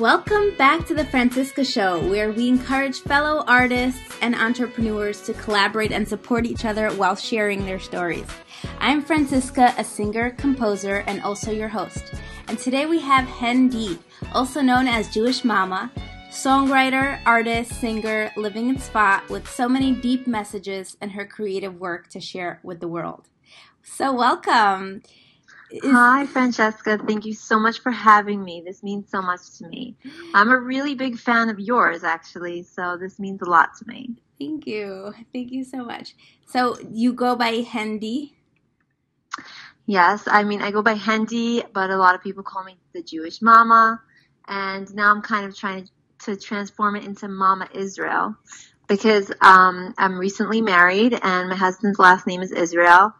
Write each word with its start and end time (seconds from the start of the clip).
Welcome 0.00 0.56
back 0.56 0.86
to 0.86 0.94
the 0.94 1.04
Franciska 1.04 1.62
Show, 1.62 2.00
where 2.08 2.32
we 2.32 2.48
encourage 2.48 3.00
fellow 3.00 3.44
artists 3.46 4.16
and 4.22 4.34
entrepreneurs 4.34 5.20
to 5.24 5.34
collaborate 5.34 5.92
and 5.92 6.08
support 6.08 6.46
each 6.46 6.64
other 6.64 6.88
while 6.92 7.14
sharing 7.14 7.66
their 7.66 7.78
stories. 7.78 8.24
I'm 8.78 9.04
Franciska, 9.04 9.74
a 9.76 9.84
singer, 9.84 10.30
composer, 10.30 11.04
and 11.06 11.20
also 11.20 11.50
your 11.50 11.68
host. 11.68 12.14
And 12.48 12.58
today 12.58 12.86
we 12.86 12.98
have 13.00 13.26
Hen 13.26 13.98
also 14.32 14.62
known 14.62 14.88
as 14.88 15.12
Jewish 15.12 15.44
Mama, 15.44 15.92
songwriter, 16.30 17.20
artist, 17.26 17.78
singer, 17.78 18.32
living 18.38 18.70
in 18.70 18.76
Sfat 18.76 19.28
with 19.28 19.46
so 19.46 19.68
many 19.68 19.92
deep 19.92 20.26
messages 20.26 20.96
and 21.02 21.12
her 21.12 21.26
creative 21.26 21.78
work 21.78 22.08
to 22.08 22.20
share 22.20 22.58
with 22.62 22.80
the 22.80 22.88
world. 22.88 23.28
So, 23.82 24.14
welcome. 24.14 25.02
Is- 25.70 25.80
Hi, 25.84 26.26
Franciska. 26.26 27.06
Thank 27.06 27.24
you 27.24 27.34
so 27.34 27.58
much 27.58 27.80
for 27.80 27.90
having 27.92 28.42
me. 28.42 28.62
This 28.64 28.82
means 28.82 29.10
so 29.10 29.22
much 29.22 29.58
to 29.58 29.68
me. 29.68 29.96
I'm 30.34 30.50
a 30.50 30.58
really 30.58 30.94
big 30.94 31.18
fan 31.18 31.48
of 31.48 31.60
yours, 31.60 32.02
actually, 32.02 32.64
so 32.64 32.96
this 32.96 33.18
means 33.18 33.40
a 33.42 33.48
lot 33.48 33.70
to 33.78 33.86
me. 33.86 34.16
Thank 34.38 34.66
you. 34.66 35.14
Thank 35.32 35.52
you 35.52 35.64
so 35.64 35.84
much. 35.84 36.14
So, 36.46 36.76
you 36.90 37.12
go 37.12 37.36
by 37.36 37.62
HenDee? 37.62 38.32
Yes, 39.86 40.24
I 40.26 40.44
mean, 40.44 40.62
I 40.62 40.70
go 40.70 40.82
by 40.82 40.94
HenDee, 40.94 41.72
but 41.72 41.90
a 41.90 41.96
lot 41.96 42.14
of 42.14 42.22
people 42.22 42.42
call 42.42 42.64
me 42.64 42.76
the 42.92 43.02
Jewish 43.02 43.42
Mama. 43.42 44.00
And 44.48 44.92
now 44.94 45.10
I'm 45.10 45.22
kind 45.22 45.46
of 45.46 45.56
trying 45.56 45.88
to 46.24 46.36
transform 46.36 46.96
it 46.96 47.04
into 47.04 47.28
Mama 47.28 47.68
Israel 47.74 48.36
because 48.88 49.30
um, 49.40 49.94
I'm 49.96 50.18
recently 50.18 50.60
married 50.60 51.18
and 51.22 51.48
my 51.48 51.56
husband's 51.56 51.98
last 51.98 52.26
name 52.26 52.42
is 52.42 52.50
Israel. 52.50 53.14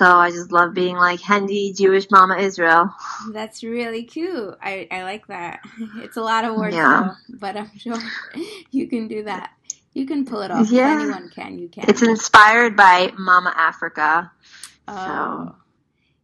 So 0.00 0.16
I 0.16 0.30
just 0.30 0.50
love 0.50 0.72
being 0.72 0.96
like 0.96 1.20
HenDee 1.20 1.76
Jewish 1.76 2.10
Mama 2.10 2.38
Israel. 2.38 2.88
That's 3.34 3.62
really 3.62 4.02
cute. 4.04 4.56
I, 4.62 4.88
I 4.90 5.02
like 5.02 5.26
that. 5.26 5.60
It's 5.96 6.16
a 6.16 6.22
lot 6.22 6.46
of 6.46 6.56
work, 6.56 6.72
yeah. 6.72 7.10
Though, 7.28 7.36
but 7.38 7.54
I'm 7.58 7.70
sure 7.76 7.98
you 8.70 8.88
can 8.88 9.08
do 9.08 9.24
that. 9.24 9.50
You 9.92 10.06
can 10.06 10.24
pull 10.24 10.40
it 10.40 10.50
off. 10.50 10.70
Yeah. 10.70 10.96
If 10.96 11.02
anyone 11.02 11.28
can, 11.28 11.58
you 11.58 11.68
can. 11.68 11.84
It's 11.86 12.00
inspired 12.00 12.76
by 12.76 13.12
Mama 13.18 13.52
Africa. 13.54 14.32
Oh, 14.88 14.94
so 15.04 15.54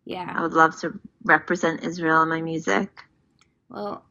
yeah. 0.07 0.33
I 0.35 0.41
would 0.41 0.55
love 0.55 0.81
to 0.81 0.99
represent 1.25 1.85
Israel 1.85 2.23
in 2.23 2.31
my 2.31 2.41
music. 2.41 2.89
Well, 3.69 4.07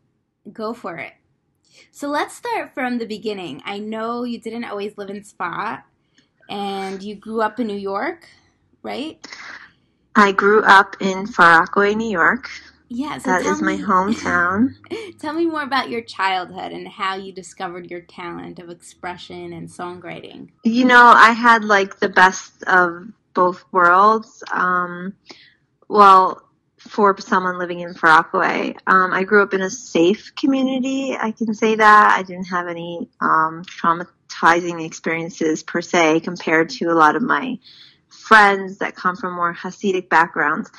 go 0.53 0.75
for 0.75 0.97
it. 0.97 1.13
So 1.89 2.09
let's 2.09 2.35
start 2.35 2.75
from 2.75 2.99
the 2.99 3.07
beginning. 3.07 3.63
I 3.65 3.79
know 3.79 4.25
you 4.25 4.39
didn't 4.39 4.65
always 4.65 4.95
live 4.95 5.09
in 5.09 5.21
Sfat, 5.21 5.81
and 6.49 7.01
you 7.01 7.15
grew 7.15 7.41
up 7.41 7.59
in 7.59 7.65
New 7.65 7.73
York, 7.73 8.27
right? 8.83 9.27
I 10.15 10.31
grew 10.31 10.63
up 10.63 10.95
in 11.01 11.27
Far 11.27 11.59
Rockaway, 11.59 11.95
New 11.95 12.09
York. 12.09 12.49
Yeah, 12.87 13.17
so 13.17 13.31
that 13.31 13.45
is 13.45 13.61
me, 13.61 13.77
my 13.77 13.83
hometown. 13.83 14.75
tell 15.19 15.33
me 15.33 15.45
more 15.45 15.63
about 15.63 15.89
your 15.89 16.01
childhood 16.01 16.71
and 16.71 16.87
how 16.87 17.15
you 17.15 17.33
discovered 17.33 17.89
your 17.89 18.01
talent 18.01 18.59
of 18.59 18.69
expression 18.69 19.53
and 19.53 19.67
songwriting. 19.67 20.49
You 20.63 20.85
know, 20.85 21.03
I 21.03 21.31
had 21.31 21.63
like 21.63 21.99
the 21.99 22.09
best 22.09 22.63
of 22.63 23.07
both 23.33 23.65
worlds. 23.71 24.43
Um, 24.51 25.15
well, 25.89 26.45
for 26.87 27.15
someone 27.19 27.57
living 27.57 27.79
in 27.79 27.93
Far 27.93 28.11
Rockaway. 28.11 28.75
Um, 28.87 29.11
I 29.11 29.23
grew 29.23 29.41
up 29.41 29.53
in 29.53 29.61
a 29.61 29.69
safe 29.69 30.33
community. 30.35 31.17
I 31.19 31.31
can 31.31 31.53
say 31.53 31.75
that 31.75 32.15
I 32.17 32.23
didn't 32.23 32.45
have 32.45 32.67
any 32.67 33.09
um, 33.19 33.63
traumatizing 33.65 34.85
experiences 34.85 35.63
per 35.63 35.81
se 35.81 36.21
compared 36.21 36.69
to 36.71 36.85
a 36.85 36.93
lot 36.93 37.15
of 37.15 37.23
my 37.23 37.57
friends 38.27 38.77
that 38.79 38.95
come 38.95 39.15
from 39.15 39.35
more 39.35 39.53
Hasidic 39.53 40.09
backgrounds. 40.09 40.71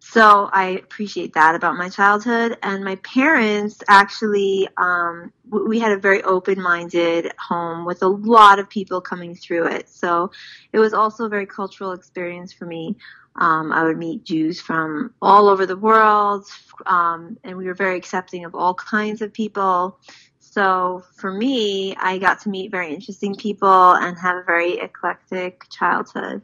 So 0.00 0.50
I 0.52 0.70
appreciate 0.70 1.34
that 1.34 1.54
about 1.54 1.76
my 1.76 1.88
childhood. 1.88 2.58
And 2.64 2.84
my 2.84 2.96
parents 2.96 3.80
actually, 3.86 4.68
um, 4.76 5.32
we 5.48 5.78
had 5.78 5.92
a 5.92 5.98
very 5.98 6.20
open-minded 6.24 7.32
home 7.38 7.84
with 7.84 8.02
a 8.02 8.08
lot 8.08 8.58
of 8.58 8.68
people 8.68 9.00
coming 9.00 9.36
through 9.36 9.66
it. 9.68 9.88
So 9.88 10.32
it 10.72 10.80
was 10.80 10.94
also 10.94 11.26
a 11.26 11.28
very 11.28 11.46
cultural 11.46 11.92
experience 11.92 12.52
for 12.52 12.66
me. 12.66 12.96
Um, 13.36 13.70
I 13.70 13.84
would 13.84 13.98
meet 13.98 14.24
Jews 14.24 14.60
from 14.60 15.14
all 15.22 15.48
over 15.48 15.64
the 15.64 15.76
world, 15.76 16.46
um, 16.86 17.38
and 17.44 17.56
we 17.56 17.66
were 17.66 17.74
very 17.74 17.96
accepting 17.96 18.44
of 18.44 18.56
all 18.56 18.74
kinds 18.74 19.22
of 19.22 19.32
people. 19.32 20.00
So 20.40 21.04
for 21.14 21.32
me, 21.32 21.94
I 21.94 22.18
got 22.18 22.40
to 22.40 22.48
meet 22.48 22.72
very 22.72 22.92
interesting 22.92 23.36
people 23.36 23.92
and 23.92 24.18
have 24.18 24.38
a 24.38 24.42
very 24.42 24.80
eclectic 24.80 25.68
childhood. 25.70 26.42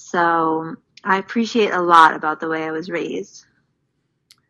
So 0.00 0.76
I 1.04 1.18
appreciate 1.18 1.70
a 1.72 1.80
lot 1.80 2.14
about 2.14 2.40
the 2.40 2.48
way 2.48 2.64
I 2.64 2.70
was 2.70 2.90
raised. 2.90 3.44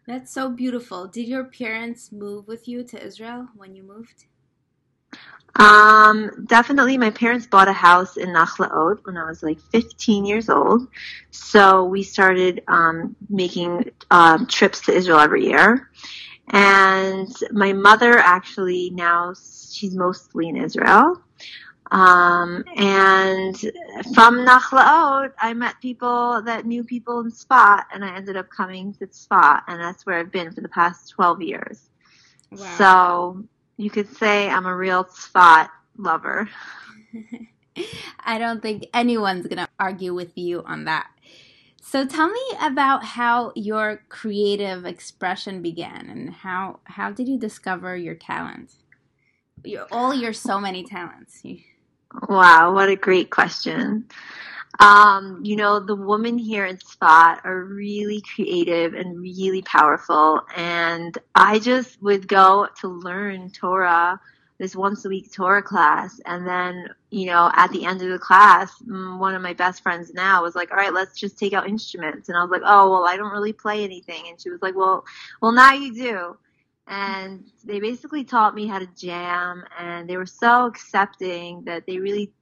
That's 0.06 0.32
so 0.32 0.48
beautiful. 0.48 1.08
Did 1.08 1.26
your 1.26 1.44
parents 1.44 2.12
move 2.12 2.46
with 2.46 2.68
you 2.68 2.84
to 2.84 3.04
Israel 3.04 3.48
when 3.56 3.74
you 3.74 3.82
moved? 3.82 4.26
Um, 5.56 6.46
definitely 6.46 6.96
my 6.96 7.10
parents 7.10 7.46
bought 7.46 7.66
a 7.66 7.72
house 7.72 8.16
in 8.16 8.28
Nachlaot 8.28 9.00
when 9.04 9.16
I 9.16 9.24
was 9.24 9.42
like 9.42 9.60
15 9.72 10.24
years 10.24 10.48
old. 10.48 10.88
So 11.32 11.84
we 11.84 12.04
started, 12.04 12.62
um, 12.68 13.16
making, 13.28 13.90
um, 14.10 14.46
trips 14.46 14.80
to 14.82 14.92
Israel 14.92 15.18
every 15.18 15.46
year. 15.46 15.90
And 16.52 17.34
my 17.50 17.72
mother 17.72 18.16
actually 18.18 18.90
now, 18.90 19.34
she's 19.34 19.96
mostly 19.96 20.48
in 20.48 20.56
Israel. 20.56 21.20
Um, 21.90 22.64
and 22.76 23.56
from 24.14 24.46
Nachlaot, 24.46 25.32
I 25.38 25.54
met 25.54 25.80
people 25.80 26.40
that 26.42 26.64
knew 26.64 26.84
people 26.84 27.20
in 27.20 27.30
Sfat, 27.30 27.84
and 27.92 28.04
I 28.04 28.14
ended 28.14 28.36
up 28.36 28.48
coming 28.48 28.94
to 28.94 29.06
Sfat, 29.08 29.62
and 29.66 29.80
that's 29.80 30.06
where 30.06 30.18
I've 30.18 30.30
been 30.30 30.52
for 30.52 30.60
the 30.60 30.68
past 30.68 31.10
12 31.10 31.42
years. 31.42 31.90
Wow. 32.52 32.74
So 32.78 33.44
you 33.76 33.90
could 33.90 34.14
say 34.16 34.48
I'm 34.48 34.66
a 34.66 34.76
real 34.76 35.04
Sfat 35.04 35.68
lover. 35.96 36.48
I 38.24 38.38
don't 38.38 38.62
think 38.62 38.86
anyone's 38.94 39.46
going 39.46 39.58
to 39.58 39.68
argue 39.78 40.14
with 40.14 40.36
you 40.36 40.62
on 40.64 40.84
that. 40.84 41.08
So 41.82 42.06
tell 42.06 42.28
me 42.28 42.40
about 42.62 43.04
how 43.04 43.52
your 43.56 44.02
creative 44.08 44.84
expression 44.84 45.62
began 45.62 46.08
and 46.08 46.30
how 46.30 46.80
how 46.84 47.10
did 47.10 47.26
you 47.26 47.38
discover 47.38 47.96
your 47.96 48.14
talent? 48.14 48.74
Your, 49.64 49.86
all 49.90 50.14
your 50.14 50.32
so 50.32 50.60
many 50.60 50.84
talents. 50.84 51.42
Wow, 52.28 52.74
what 52.74 52.88
a 52.88 52.96
great 52.96 53.30
question. 53.30 54.06
Um, 54.80 55.40
you 55.44 55.56
know, 55.56 55.78
the 55.78 55.94
women 55.94 56.38
here 56.38 56.64
in 56.64 56.78
Sfat 56.78 57.44
are 57.44 57.64
really 57.64 58.22
creative 58.34 58.94
and 58.94 59.20
really 59.20 59.62
powerful. 59.62 60.40
And 60.56 61.16
I 61.34 61.58
just 61.58 62.02
would 62.02 62.26
go 62.26 62.66
to 62.80 62.88
learn 62.88 63.50
Torah, 63.50 64.20
this 64.58 64.74
once 64.74 65.04
a 65.04 65.08
week 65.08 65.32
Torah 65.32 65.62
class. 65.62 66.20
And 66.26 66.46
then, 66.46 66.88
you 67.10 67.26
know, 67.26 67.50
at 67.54 67.70
the 67.70 67.84
end 67.84 68.02
of 68.02 68.08
the 68.08 68.18
class, 68.18 68.72
one 68.86 69.34
of 69.34 69.42
my 69.42 69.52
best 69.52 69.82
friends 69.82 70.12
now 70.12 70.42
was 70.42 70.54
like, 70.54 70.70
all 70.70 70.78
right, 70.78 70.94
let's 70.94 71.18
just 71.18 71.38
take 71.38 71.52
out 71.52 71.68
instruments. 71.68 72.28
And 72.28 72.36
I 72.36 72.42
was 72.42 72.50
like, 72.50 72.62
oh, 72.64 72.90
well, 72.90 73.04
I 73.06 73.16
don't 73.16 73.32
really 73.32 73.52
play 73.52 73.84
anything. 73.84 74.24
And 74.28 74.40
she 74.40 74.50
was 74.50 74.62
like, 74.62 74.74
well, 74.74 75.04
well, 75.40 75.52
now 75.52 75.74
you 75.74 75.94
do 75.94 76.36
and 76.90 77.44
they 77.64 77.80
basically 77.80 78.24
taught 78.24 78.54
me 78.54 78.66
how 78.66 78.78
to 78.78 78.88
jam 78.96 79.64
and 79.78 80.10
they 80.10 80.18
were 80.18 80.26
so 80.26 80.66
accepting 80.66 81.64
that 81.64 81.86
they 81.86 81.98
really 81.98 82.32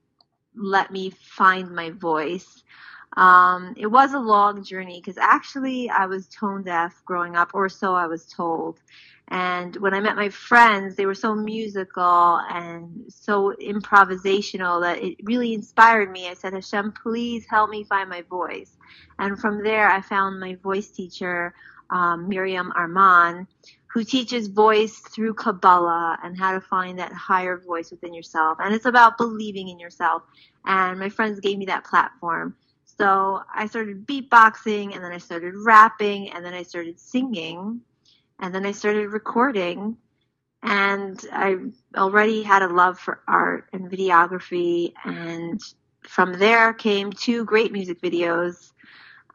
let 0.55 0.91
me 0.91 1.09
find 1.11 1.73
my 1.73 1.91
voice 1.91 2.63
um, 3.17 3.73
it 3.77 3.87
was 3.87 4.13
a 4.13 4.19
long 4.19 4.63
journey 4.63 5.01
because 5.01 5.17
actually 5.17 5.89
I 5.89 6.05
was 6.05 6.27
tone 6.27 6.63
deaf 6.63 7.01
growing 7.05 7.35
up, 7.35 7.51
or 7.53 7.67
so 7.67 7.95
I 7.95 8.07
was 8.07 8.25
told. 8.25 8.79
And 9.29 9.75
when 9.77 9.93
I 9.93 9.99
met 9.99 10.15
my 10.15 10.29
friends, 10.29 10.95
they 10.95 11.05
were 11.05 11.15
so 11.15 11.35
musical 11.35 12.39
and 12.49 13.03
so 13.09 13.53
improvisational 13.61 14.81
that 14.81 15.03
it 15.03 15.17
really 15.23 15.53
inspired 15.53 16.11
me. 16.11 16.29
I 16.29 16.33
said, 16.33 16.53
Hashem, 16.53 16.93
please 16.93 17.45
help 17.47 17.69
me 17.69 17.83
find 17.83 18.09
my 18.09 18.23
voice. 18.23 18.77
And 19.19 19.39
from 19.39 19.63
there, 19.63 19.89
I 19.89 20.01
found 20.01 20.39
my 20.39 20.55
voice 20.55 20.89
teacher, 20.89 21.53
um, 21.91 22.27
Miriam 22.27 22.71
Arman, 22.75 23.45
who 23.89 24.03
teaches 24.03 24.47
voice 24.47 24.99
through 24.99 25.33
Kabbalah 25.33 26.19
and 26.23 26.37
how 26.37 26.51
to 26.51 26.61
find 26.61 26.99
that 26.99 27.11
higher 27.11 27.57
voice 27.57 27.89
within 27.89 28.13
yourself. 28.13 28.59
And 28.61 28.73
it's 28.73 28.85
about 28.85 29.17
believing 29.17 29.67
in 29.69 29.79
yourself. 29.79 30.21
And 30.65 30.99
my 30.99 31.09
friends 31.09 31.39
gave 31.39 31.57
me 31.57 31.65
that 31.65 31.85
platform. 31.85 32.55
So 32.85 33.41
I 33.53 33.65
started 33.65 34.05
beatboxing 34.05 34.93
and 34.93 35.03
then 35.03 35.11
I 35.11 35.17
started 35.17 35.55
rapping 35.55 36.31
and 36.31 36.45
then 36.45 36.53
I 36.53 36.63
started 36.63 36.99
singing 36.99 37.81
and 38.39 38.53
then 38.53 38.65
I 38.65 38.73
started 38.73 39.09
recording. 39.09 39.97
And 40.61 41.19
I 41.31 41.55
already 41.95 42.43
had 42.43 42.61
a 42.61 42.67
love 42.67 42.99
for 42.99 43.21
art 43.27 43.69
and 43.73 43.89
videography. 43.89 44.93
And 45.03 45.59
from 46.03 46.33
there 46.33 46.73
came 46.73 47.11
two 47.11 47.43
great 47.45 47.71
music 47.71 48.01
videos 48.01 48.71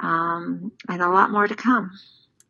um, 0.00 0.70
and 0.88 1.02
a 1.02 1.08
lot 1.08 1.30
more 1.30 1.48
to 1.48 1.56
come. 1.56 1.90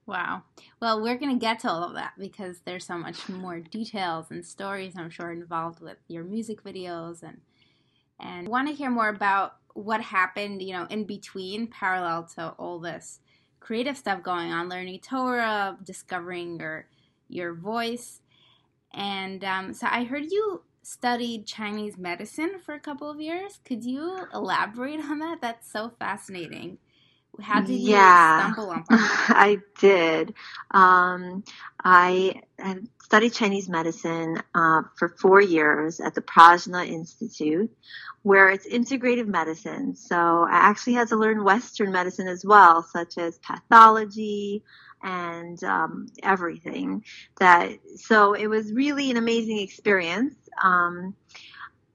Wow. 0.06 0.42
Well, 0.80 1.00
we're 1.02 1.16
going 1.16 1.32
to 1.32 1.40
get 1.40 1.60
to 1.60 1.70
all 1.70 1.84
of 1.84 1.94
that 1.94 2.12
because 2.18 2.60
there's 2.60 2.86
so 2.86 2.98
much 2.98 3.28
more 3.28 3.60
details 3.60 4.26
and 4.30 4.44
stories 4.44 4.94
I'm 4.96 5.10
sure 5.10 5.32
involved 5.32 5.80
with 5.80 5.96
your 6.08 6.24
music 6.24 6.62
videos 6.62 7.22
and 7.22 7.40
and 8.20 8.48
want 8.48 8.68
to 8.68 8.74
hear 8.74 8.90
more 8.90 9.08
about 9.08 9.56
what 9.74 10.00
happened, 10.00 10.62
you 10.62 10.72
know, 10.72 10.86
in 10.88 11.04
between 11.04 11.66
parallel 11.66 12.24
to 12.36 12.50
all 12.58 12.78
this 12.78 13.20
creative 13.60 13.96
stuff 13.96 14.22
going 14.22 14.52
on, 14.52 14.68
learning 14.68 15.00
Torah, 15.00 15.76
discovering 15.82 16.60
your 16.60 16.86
your 17.28 17.54
voice. 17.54 18.20
And 18.92 19.42
um, 19.44 19.74
so 19.74 19.88
I 19.90 20.04
heard 20.04 20.30
you 20.30 20.62
studied 20.82 21.46
Chinese 21.46 21.96
medicine 21.98 22.58
for 22.64 22.74
a 22.74 22.80
couple 22.80 23.10
of 23.10 23.20
years. 23.20 23.60
Could 23.64 23.84
you 23.84 24.26
elaborate 24.34 25.00
on 25.00 25.18
that? 25.20 25.40
That's 25.40 25.70
so 25.70 25.92
fascinating. 25.98 26.78
How 27.40 27.60
did 27.60 27.81
you 27.81 27.90
yeah, 27.92 28.52
stumble 28.52 28.70
on 28.70 28.84
that? 28.90 29.32
I 29.36 29.58
did. 29.81 30.34
Um, 30.70 31.44
I 31.82 32.42
had 32.58 32.88
studied 33.02 33.32
Chinese 33.32 33.69
medicine 33.69 34.42
uh, 34.54 34.82
for 34.96 35.08
four 35.08 35.40
years 35.40 36.00
at 36.00 36.14
the 36.14 36.22
Prajna 36.22 36.86
Institute, 36.86 37.70
where 38.22 38.48
it's 38.48 38.66
integrative 38.66 39.26
medicine. 39.26 39.94
So 39.94 40.46
I 40.48 40.56
actually 40.56 40.94
had 40.94 41.08
to 41.08 41.16
learn 41.16 41.44
Western 41.44 41.92
medicine 41.92 42.28
as 42.28 42.44
well, 42.44 42.82
such 42.82 43.19
as 43.19 43.38
pathology, 43.38 44.62
and 45.02 45.62
um, 45.64 46.06
everything. 46.22 47.04
That 47.38 47.72
so 47.96 48.32
it 48.32 48.46
was 48.46 48.72
really 48.72 49.10
an 49.10 49.16
amazing 49.16 49.58
experience. 49.58 50.34
Um, 50.62 51.14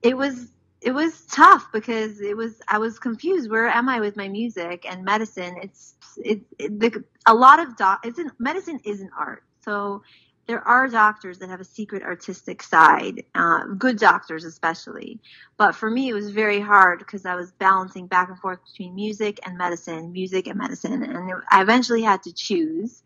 it 0.02 0.16
was 0.16 0.48
it 0.80 0.92
was 0.92 1.22
tough 1.26 1.70
because 1.72 2.20
it 2.20 2.36
was 2.36 2.60
I 2.68 2.78
was 2.78 2.98
confused. 2.98 3.50
Where 3.50 3.68
am 3.68 3.88
I 3.88 4.00
with 4.00 4.16
my 4.16 4.28
music 4.28 4.86
and 4.88 5.04
medicine? 5.04 5.56
It's 5.62 5.94
it, 6.16 6.40
it 6.58 6.80
the, 6.80 7.04
a 7.26 7.34
lot 7.34 7.60
of 7.60 7.76
doc. 7.76 8.04
An, 8.04 8.32
medicine 8.38 8.80
is 8.84 9.00
an 9.00 9.10
art. 9.18 9.44
So 9.62 10.02
there 10.46 10.66
are 10.66 10.88
doctors 10.88 11.38
that 11.38 11.50
have 11.50 11.60
a 11.60 11.64
secret 11.64 12.02
artistic 12.02 12.62
side, 12.62 13.24
uh, 13.34 13.66
good 13.78 13.98
doctors 13.98 14.44
especially. 14.44 15.20
But 15.58 15.74
for 15.74 15.90
me, 15.90 16.08
it 16.08 16.14
was 16.14 16.30
very 16.30 16.60
hard 16.60 16.98
because 16.98 17.26
I 17.26 17.34
was 17.34 17.52
balancing 17.52 18.06
back 18.06 18.30
and 18.30 18.38
forth 18.38 18.58
between 18.64 18.94
music 18.94 19.38
and 19.44 19.58
medicine, 19.58 20.12
music 20.12 20.46
and 20.46 20.58
medicine, 20.58 21.02
and 21.02 21.32
I 21.50 21.62
eventually 21.62 22.02
had 22.02 22.22
to 22.24 22.32
choose. 22.32 23.02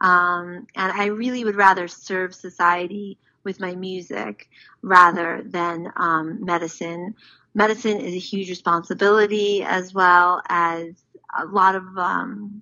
Um, 0.00 0.66
and 0.76 0.92
I 0.92 1.06
really 1.06 1.44
would 1.44 1.56
rather 1.56 1.88
serve 1.88 2.34
society 2.34 3.18
with 3.44 3.60
my 3.60 3.74
music 3.74 4.48
rather 4.82 5.42
than 5.44 5.92
um, 5.96 6.44
medicine. 6.44 7.14
Medicine 7.54 8.00
is 8.00 8.14
a 8.14 8.18
huge 8.18 8.48
responsibility 8.48 9.62
as 9.62 9.94
well 9.94 10.42
as 10.48 10.94
a 11.38 11.44
lot 11.46 11.74
of 11.74 11.84
um, 11.96 12.60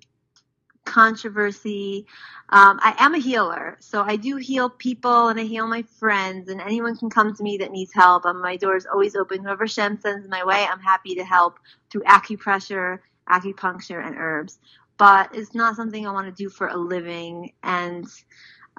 controversy. 0.85 2.05
Um, 2.49 2.79
I 2.83 2.95
am 2.99 3.15
a 3.15 3.19
healer, 3.19 3.77
so 3.79 4.03
I 4.03 4.15
do 4.15 4.35
heal 4.35 4.69
people 4.69 5.29
and 5.29 5.39
I 5.39 5.43
heal 5.43 5.67
my 5.67 5.83
friends, 5.99 6.49
and 6.49 6.61
anyone 6.61 6.95
can 6.95 7.09
come 7.09 7.35
to 7.35 7.43
me 7.43 7.57
that 7.57 7.71
needs 7.71 7.93
help. 7.93 8.25
Um, 8.25 8.41
my 8.41 8.57
door 8.57 8.75
is 8.75 8.85
always 8.85 9.15
open. 9.15 9.43
Whoever 9.43 9.63
Hashem 9.63 9.99
sends 10.01 10.27
my 10.27 10.43
way, 10.43 10.65
I'm 10.69 10.79
happy 10.79 11.15
to 11.15 11.23
help 11.23 11.57
through 11.89 12.03
acupressure, 12.03 12.99
acupuncture, 13.29 14.05
and 14.05 14.15
herbs. 14.17 14.59
But 14.97 15.35
it's 15.35 15.55
not 15.55 15.75
something 15.75 16.05
I 16.05 16.11
want 16.11 16.27
to 16.27 16.43
do 16.43 16.49
for 16.49 16.67
a 16.67 16.77
living, 16.77 17.53
and 17.63 18.05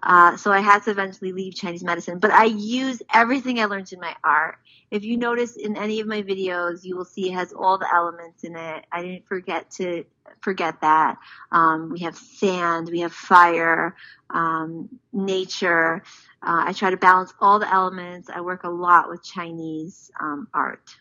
uh, 0.04 0.36
so 0.36 0.52
I 0.52 0.60
had 0.60 0.82
to 0.84 0.90
eventually 0.90 1.32
leave 1.32 1.54
Chinese 1.54 1.82
medicine. 1.82 2.18
But 2.18 2.30
I 2.30 2.44
use 2.44 3.02
everything 3.12 3.58
I 3.58 3.64
learned 3.64 3.92
in 3.92 4.00
my 4.00 4.14
art. 4.22 4.58
If 4.90 5.02
you 5.02 5.16
notice 5.16 5.56
in 5.56 5.76
any 5.76 6.00
of 6.00 6.06
my 6.06 6.22
videos, 6.22 6.84
you 6.84 6.96
will 6.96 7.06
see 7.06 7.30
it 7.30 7.34
has 7.34 7.52
all 7.52 7.78
the 7.78 7.92
elements 7.92 8.44
in 8.44 8.54
it. 8.54 8.84
I 8.92 9.02
didn't 9.02 9.26
forget 9.26 9.70
to 9.72 10.04
forget 10.40 10.80
that. 10.82 11.16
Um, 11.50 11.90
we 11.90 12.00
have 12.00 12.16
sand, 12.16 12.90
we 12.90 13.00
have 13.00 13.12
fire, 13.12 13.96
um, 14.30 14.88
nature. 15.12 16.02
Uh, 16.42 16.64
I 16.66 16.72
try 16.74 16.90
to 16.90 16.96
balance 16.98 17.32
all 17.40 17.58
the 17.58 17.72
elements. 17.72 18.28
I 18.28 18.42
work 18.42 18.64
a 18.64 18.70
lot 18.70 19.08
with 19.08 19.24
Chinese 19.24 20.10
um, 20.20 20.48
art. 20.52 20.94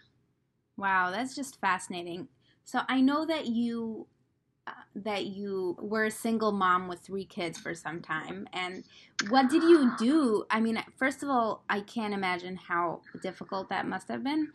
Wow, 0.78 1.12
that's 1.12 1.36
just 1.36 1.60
fascinating. 1.60 2.30
So 2.64 2.82
I 2.88 3.02
know 3.02 3.26
that 3.26 3.48
you 3.48 4.08
that 4.96 5.26
you 5.26 5.78
were 5.82 6.06
a 6.06 6.12
single 6.12 6.52
mom 6.52 6.88
with 6.88 7.00
three 7.00 7.26
kids 7.26 7.58
for 7.58 7.74
some 7.74 8.02
time 8.02 8.48
and 8.54 8.84
what 9.30 9.50
did 9.50 9.64
you 9.64 9.92
do 9.98 10.46
i 10.50 10.62
mean 10.62 10.82
first 10.96 11.22
of 11.22 11.30
all 11.30 11.64
i 11.70 11.82
can't 11.82 12.14
imagine 12.14 12.56
how 12.56 13.02
difficult 13.22 13.70
that 13.70 13.88
must 13.88 14.08
have 14.08 14.24
been 14.24 14.50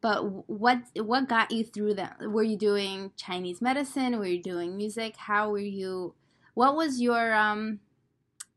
but 0.00 0.48
what 0.48 0.82
what 0.94 1.28
got 1.28 1.50
you 1.50 1.64
through 1.64 1.94
that? 1.94 2.18
Were 2.20 2.42
you 2.42 2.56
doing 2.56 3.12
Chinese 3.16 3.60
medicine? 3.60 4.18
Were 4.18 4.26
you 4.26 4.42
doing 4.42 4.76
music? 4.76 5.16
How 5.16 5.50
were 5.50 5.58
you? 5.58 6.14
What 6.54 6.76
was 6.76 7.00
your 7.00 7.34
um? 7.34 7.80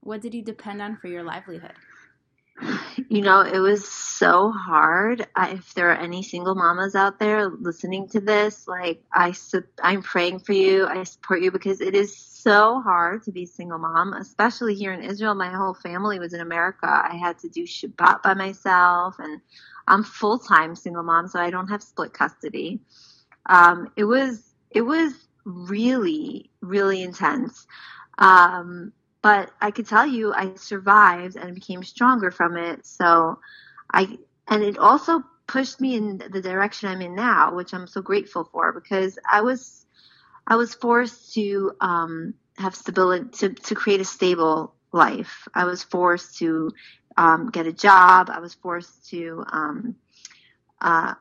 What 0.01 0.21
did 0.21 0.33
you 0.33 0.43
depend 0.43 0.81
on 0.81 0.97
for 0.97 1.07
your 1.07 1.23
livelihood? 1.23 1.73
You 3.09 3.21
know, 3.21 3.41
it 3.41 3.57
was 3.59 3.87
so 3.87 4.51
hard. 4.51 5.27
I, 5.35 5.51
if 5.53 5.73
there 5.73 5.89
are 5.89 5.97
any 5.97 6.21
single 6.21 6.53
mamas 6.53 6.93
out 6.93 7.17
there 7.17 7.49
listening 7.49 8.07
to 8.09 8.19
this, 8.19 8.67
like 8.67 9.03
I, 9.11 9.33
I'm 9.81 10.03
praying 10.03 10.39
for 10.41 10.53
you. 10.53 10.85
I 10.85 11.03
support 11.03 11.41
you 11.41 11.51
because 11.51 11.81
it 11.81 11.95
is 11.95 12.15
so 12.15 12.81
hard 12.81 13.23
to 13.23 13.31
be 13.31 13.47
single 13.47 13.79
mom, 13.79 14.13
especially 14.13 14.75
here 14.75 14.93
in 14.93 15.03
Israel. 15.03 15.33
My 15.33 15.49
whole 15.49 15.73
family 15.73 16.19
was 16.19 16.33
in 16.33 16.41
America. 16.41 16.87
I 16.87 17.15
had 17.15 17.39
to 17.39 17.49
do 17.49 17.63
Shabbat 17.63 18.21
by 18.21 18.35
myself 18.35 19.15
and 19.17 19.41
I'm 19.87 20.03
full 20.03 20.37
time 20.37 20.75
single 20.75 21.03
mom, 21.03 21.27
so 21.27 21.39
I 21.39 21.49
don't 21.49 21.67
have 21.67 21.81
split 21.81 22.13
custody. 22.13 22.79
Um, 23.47 23.91
it 23.95 24.03
was 24.03 24.53
it 24.69 24.81
was 24.81 25.13
really 25.45 26.51
really 26.61 27.01
intense, 27.01 27.65
um, 28.19 28.93
but 29.21 29.51
I 29.59 29.71
could 29.71 29.87
tell 29.87 30.05
you 30.05 30.33
I 30.33 30.55
survived 30.55 31.35
and 31.35 31.55
became 31.55 31.83
stronger 31.83 32.31
from 32.31 32.57
it. 32.57 32.85
So 32.85 33.39
I 33.93 34.17
and 34.47 34.63
it 34.63 34.77
also 34.77 35.23
pushed 35.47 35.81
me 35.81 35.95
in 35.95 36.17
the 36.17 36.41
direction 36.41 36.89
I'm 36.89 37.01
in 37.01 37.15
now, 37.15 37.55
which 37.55 37.73
I'm 37.73 37.87
so 37.87 38.01
grateful 38.01 38.43
for 38.51 38.71
because 38.71 39.17
I 39.29 39.41
was 39.41 39.85
I 40.47 40.55
was 40.55 40.73
forced 40.73 41.33
to 41.33 41.73
um, 41.81 42.33
have 42.57 42.75
stability 42.75 43.29
to 43.39 43.49
to 43.49 43.75
create 43.75 44.01
a 44.01 44.05
stable 44.05 44.73
life. 44.91 45.47
I 45.53 45.65
was 45.65 45.83
forced 45.83 46.37
to 46.39 46.71
um, 47.17 47.49
get 47.51 47.67
a 47.67 47.73
job. 47.73 48.29
I 48.31 48.39
was 48.39 48.53
forced 48.53 49.09
to 49.09 49.43
um, 49.51 49.95
uh, 50.81 51.13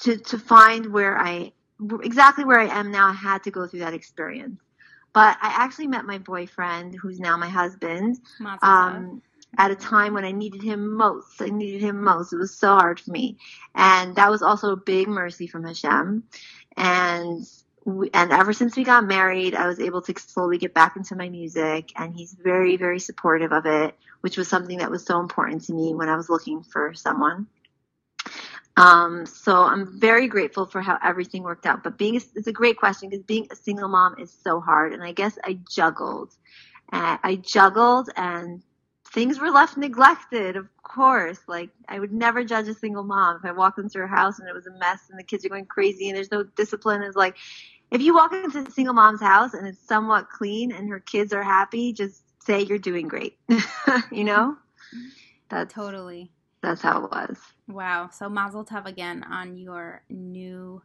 to 0.00 0.16
to 0.16 0.38
find 0.38 0.92
where 0.92 1.18
I 1.18 1.52
exactly 2.02 2.44
where 2.44 2.60
I 2.60 2.66
am 2.78 2.90
now. 2.90 3.08
I 3.08 3.12
had 3.12 3.44
to 3.44 3.50
go 3.50 3.66
through 3.66 3.80
that 3.80 3.94
experience, 3.94 4.60
but 5.12 5.36
I 5.42 5.48
actually 5.56 5.88
met 5.88 6.04
my 6.04 6.18
boyfriend, 6.18 6.94
who's 6.94 7.20
now 7.20 7.36
my 7.36 7.48
husband, 7.48 8.18
um, 8.62 9.22
at 9.58 9.70
a 9.70 9.74
time 9.74 10.14
when 10.14 10.24
I 10.24 10.32
needed 10.32 10.62
him 10.62 10.96
most. 10.96 11.42
I 11.42 11.46
needed 11.46 11.82
him 11.82 12.02
most. 12.02 12.32
It 12.32 12.38
was 12.38 12.54
so 12.56 12.74
hard 12.74 12.98
for 13.00 13.10
me, 13.10 13.38
and 13.74 14.16
that 14.16 14.30
was 14.30 14.42
also 14.42 14.72
a 14.72 14.76
big 14.76 15.08
mercy 15.08 15.46
from 15.46 15.64
Hashem. 15.64 16.24
And 16.76 17.46
and 17.84 18.32
ever 18.32 18.52
since 18.52 18.76
we 18.76 18.84
got 18.84 19.04
married, 19.04 19.54
I 19.54 19.66
was 19.66 19.80
able 19.80 20.02
to 20.02 20.14
slowly 20.18 20.58
get 20.58 20.72
back 20.72 20.96
into 20.96 21.16
my 21.16 21.28
music, 21.28 21.90
and 21.96 22.14
he's 22.14 22.32
very, 22.32 22.76
very 22.76 23.00
supportive 23.00 23.52
of 23.52 23.66
it, 23.66 23.96
which 24.20 24.36
was 24.38 24.48
something 24.48 24.78
that 24.78 24.90
was 24.90 25.04
so 25.04 25.20
important 25.20 25.64
to 25.64 25.74
me 25.74 25.92
when 25.94 26.08
I 26.08 26.16
was 26.16 26.30
looking 26.30 26.62
for 26.62 26.94
someone. 26.94 27.48
Um, 28.76 29.26
so 29.26 29.64
I'm 29.64 30.00
very 30.00 30.28
grateful 30.28 30.66
for 30.66 30.80
how 30.80 30.98
everything 31.02 31.42
worked 31.42 31.66
out. 31.66 31.84
But 31.84 31.98
being 31.98 32.16
a, 32.16 32.20
it's 32.34 32.46
a 32.46 32.52
great 32.52 32.78
question 32.78 33.10
because 33.10 33.24
being 33.24 33.46
a 33.50 33.56
single 33.56 33.88
mom 33.88 34.16
is 34.18 34.36
so 34.42 34.60
hard, 34.60 34.92
and 34.92 35.02
I 35.02 35.12
guess 35.12 35.38
I 35.44 35.58
juggled. 35.70 36.34
Uh, 36.92 37.18
I 37.22 37.36
juggled, 37.36 38.10
and 38.16 38.62
things 39.12 39.38
were 39.38 39.50
left 39.50 39.76
neglected. 39.76 40.56
Of 40.56 40.68
course, 40.82 41.40
like 41.46 41.70
I 41.88 41.98
would 41.98 42.12
never 42.12 42.44
judge 42.44 42.68
a 42.68 42.74
single 42.74 43.04
mom 43.04 43.36
if 43.36 43.44
I 43.44 43.52
walked 43.52 43.78
into 43.78 43.98
her 43.98 44.06
house 44.06 44.38
and 44.38 44.48
it 44.48 44.54
was 44.54 44.66
a 44.66 44.78
mess 44.78 45.00
and 45.10 45.18
the 45.18 45.24
kids 45.24 45.44
are 45.44 45.48
going 45.48 45.66
crazy 45.66 46.08
and 46.08 46.16
there's 46.16 46.30
no 46.30 46.42
discipline. 46.42 47.02
It's 47.02 47.16
like 47.16 47.36
if 47.90 48.00
you 48.00 48.14
walk 48.14 48.32
into 48.32 48.58
a 48.58 48.70
single 48.70 48.94
mom's 48.94 49.20
house 49.20 49.54
and 49.54 49.66
it's 49.66 49.86
somewhat 49.86 50.30
clean 50.30 50.72
and 50.72 50.88
her 50.88 51.00
kids 51.00 51.32
are 51.32 51.42
happy, 51.42 51.92
just 51.92 52.22
say 52.42 52.62
you're 52.62 52.78
doing 52.78 53.06
great. 53.06 53.38
you 54.10 54.24
know? 54.24 54.56
That's 55.48 55.72
totally. 55.72 56.32
That's 56.62 56.80
how 56.82 57.04
it 57.04 57.10
was. 57.10 57.38
Wow. 57.68 58.10
So 58.12 58.28
Mazel 58.28 58.64
Tov 58.64 58.86
again 58.86 59.24
on 59.24 59.56
your 59.56 60.02
new 60.08 60.82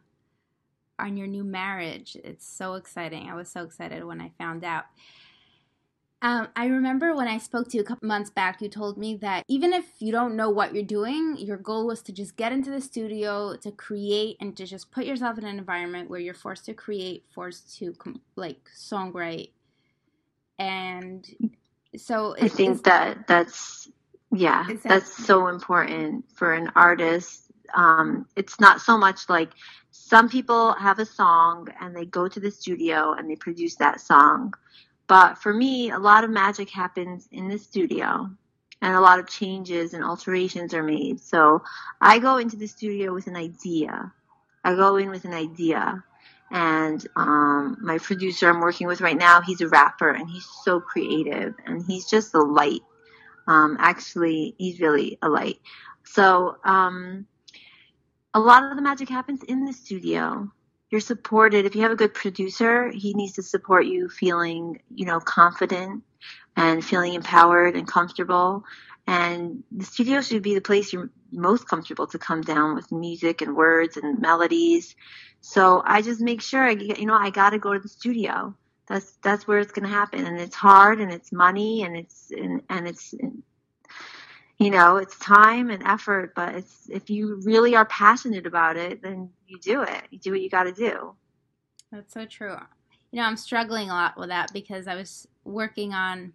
on 0.98 1.16
your 1.16 1.28
new 1.28 1.44
marriage. 1.44 2.16
It's 2.24 2.46
so 2.46 2.74
exciting. 2.74 3.28
I 3.30 3.34
was 3.34 3.48
so 3.48 3.62
excited 3.62 4.04
when 4.04 4.20
I 4.20 4.32
found 4.36 4.64
out. 4.64 4.84
Um, 6.20 6.48
I 6.56 6.66
remember 6.66 7.14
when 7.14 7.28
I 7.28 7.38
spoke 7.38 7.68
to 7.68 7.76
you 7.76 7.84
a 7.84 7.86
couple 7.86 8.08
months 8.08 8.28
back, 8.28 8.60
you 8.60 8.68
told 8.68 8.98
me 8.98 9.14
that 9.18 9.44
even 9.46 9.72
if 9.72 9.84
you 10.00 10.10
don't 10.10 10.34
know 10.34 10.50
what 10.50 10.74
you're 10.74 10.82
doing, 10.82 11.36
your 11.38 11.56
goal 11.56 11.86
was 11.86 12.02
to 12.02 12.12
just 12.12 12.34
get 12.34 12.50
into 12.50 12.72
the 12.72 12.80
studio, 12.80 13.54
to 13.58 13.70
create, 13.70 14.36
and 14.40 14.56
to 14.56 14.66
just 14.66 14.90
put 14.90 15.04
yourself 15.04 15.38
in 15.38 15.44
an 15.44 15.56
environment 15.56 16.10
where 16.10 16.18
you're 16.18 16.34
forced 16.34 16.64
to 16.64 16.74
create, 16.74 17.24
forced 17.32 17.78
to 17.78 17.94
like 18.34 18.68
songwrite. 18.76 19.50
And 20.58 21.24
so 21.96 22.34
I 22.40 22.48
think 22.48 22.82
that 22.82 23.28
that's, 23.28 23.88
yeah, 24.32 24.64
that, 24.68 24.82
that's 24.82 25.26
so 25.26 25.48
important 25.48 26.24
for 26.34 26.52
an 26.54 26.70
artist. 26.74 27.42
Um, 27.74 28.26
it's 28.36 28.60
not 28.60 28.80
so 28.80 28.96
much 28.96 29.28
like 29.28 29.50
some 29.90 30.28
people 30.28 30.72
have 30.74 30.98
a 30.98 31.04
song 31.04 31.68
and 31.80 31.94
they 31.94 32.06
go 32.06 32.28
to 32.28 32.40
the 32.40 32.50
studio 32.50 33.12
and 33.12 33.30
they 33.30 33.36
produce 33.36 33.76
that 33.76 34.00
song 34.00 34.54
but 35.08 35.38
for 35.38 35.52
me, 35.52 35.90
a 35.90 35.98
lot 35.98 36.22
of 36.22 36.30
magic 36.30 36.70
happens 36.70 37.28
in 37.32 37.48
the 37.48 37.58
studio 37.58 38.30
and 38.80 38.94
a 38.94 39.00
lot 39.00 39.18
of 39.18 39.26
changes 39.26 39.94
and 39.94 40.04
alterations 40.04 40.74
are 40.74 40.82
made. 40.82 41.20
So 41.20 41.64
I 42.00 42.20
go 42.20 42.36
into 42.36 42.56
the 42.56 42.68
studio 42.68 43.12
with 43.12 43.26
an 43.26 43.34
idea. 43.34 44.12
I 44.62 44.74
go 44.74 44.96
in 44.96 45.08
with 45.08 45.24
an 45.24 45.32
idea. 45.32 46.04
And 46.50 47.04
um, 47.16 47.78
my 47.80 47.98
producer 47.98 48.48
I'm 48.48 48.60
working 48.60 48.86
with 48.86 49.00
right 49.00 49.16
now, 49.16 49.40
he's 49.40 49.62
a 49.62 49.68
rapper 49.68 50.10
and 50.10 50.28
he's 50.28 50.46
so 50.62 50.78
creative 50.78 51.54
and 51.66 51.84
he's 51.86 52.06
just 52.06 52.34
a 52.34 52.40
light. 52.40 52.82
Um, 53.48 53.76
actually, 53.80 54.54
he's 54.58 54.78
really 54.78 55.18
a 55.22 55.28
light. 55.28 55.58
So, 56.04 56.58
um, 56.64 57.26
a 58.34 58.38
lot 58.38 58.62
of 58.62 58.76
the 58.76 58.82
magic 58.82 59.08
happens 59.08 59.42
in 59.42 59.64
the 59.64 59.72
studio. 59.72 60.52
You're 60.90 61.00
supported. 61.00 61.64
If 61.64 61.74
you 61.74 61.82
have 61.82 61.90
a 61.90 61.96
good 61.96 62.14
producer, 62.14 62.90
he 62.90 63.14
needs 63.14 63.32
to 63.34 63.42
support 63.42 63.86
you 63.86 64.08
feeling, 64.08 64.80
you 64.94 65.06
know, 65.06 65.18
confident 65.18 66.04
and 66.56 66.84
feeling 66.84 67.14
empowered 67.14 67.74
and 67.74 67.88
comfortable. 67.88 68.64
And 69.06 69.64
the 69.72 69.86
studio 69.86 70.20
should 70.20 70.42
be 70.42 70.54
the 70.54 70.60
place 70.60 70.92
you're 70.92 71.10
most 71.32 71.66
comfortable 71.66 72.06
to 72.08 72.18
come 72.18 72.42
down 72.42 72.74
with 72.74 72.92
music 72.92 73.40
and 73.40 73.56
words 73.56 73.96
and 73.96 74.20
melodies. 74.20 74.94
So 75.40 75.82
I 75.86 76.02
just 76.02 76.20
make 76.20 76.42
sure 76.42 76.62
I 76.62 76.72
you 76.72 77.06
know, 77.06 77.14
I 77.14 77.30
got 77.30 77.50
to 77.50 77.58
go 77.58 77.72
to 77.72 77.80
the 77.80 77.88
studio. 77.88 78.54
That's 78.88 79.12
that's 79.22 79.46
where 79.46 79.58
it's 79.58 79.72
going 79.72 79.86
to 79.86 79.94
happen, 79.94 80.26
and 80.26 80.38
it's 80.40 80.54
hard, 80.54 81.00
and 81.00 81.12
it's 81.12 81.32
money, 81.32 81.82
and 81.82 81.96
it's 81.96 82.30
and, 82.30 82.62
and 82.70 82.88
it's 82.88 83.14
you 84.58 84.70
know 84.70 84.96
it's 84.96 85.18
time 85.18 85.70
and 85.70 85.82
effort. 85.86 86.34
But 86.34 86.54
it's 86.54 86.88
if 86.88 87.10
you 87.10 87.40
really 87.44 87.76
are 87.76 87.84
passionate 87.86 88.46
about 88.46 88.76
it, 88.76 89.02
then 89.02 89.30
you 89.46 89.58
do 89.58 89.82
it. 89.82 90.02
You 90.10 90.18
do 90.18 90.32
what 90.32 90.40
you 90.40 90.48
got 90.48 90.64
to 90.64 90.72
do. 90.72 91.14
That's 91.92 92.12
so 92.12 92.24
true. 92.24 92.56
You 93.10 93.20
know, 93.20 93.26
I'm 93.26 93.36
struggling 93.36 93.90
a 93.90 93.94
lot 93.94 94.18
with 94.18 94.28
that 94.28 94.52
because 94.52 94.86
I 94.86 94.94
was 94.94 95.26
working 95.44 95.94
on, 95.94 96.34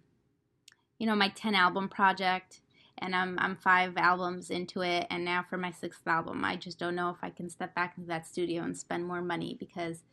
you 0.98 1.06
know, 1.06 1.14
my 1.14 1.28
10 1.28 1.54
album 1.54 1.88
project 1.88 2.60
and 2.98 3.14
I'm 3.14 3.38
I'm 3.38 3.56
five 3.56 3.96
albums 3.96 4.50
into 4.50 4.82
it 4.82 5.06
and 5.10 5.24
now 5.24 5.44
for 5.48 5.56
my 5.56 5.70
sixth 5.70 6.06
album 6.06 6.44
I 6.44 6.56
just 6.56 6.78
don't 6.78 6.94
know 6.94 7.10
if 7.10 7.16
I 7.22 7.30
can 7.30 7.48
step 7.50 7.74
back 7.74 7.94
into 7.96 8.08
that 8.08 8.26
studio 8.26 8.62
and 8.62 8.76
spend 8.76 9.06
more 9.06 9.22
money 9.22 9.56
because 9.58 10.04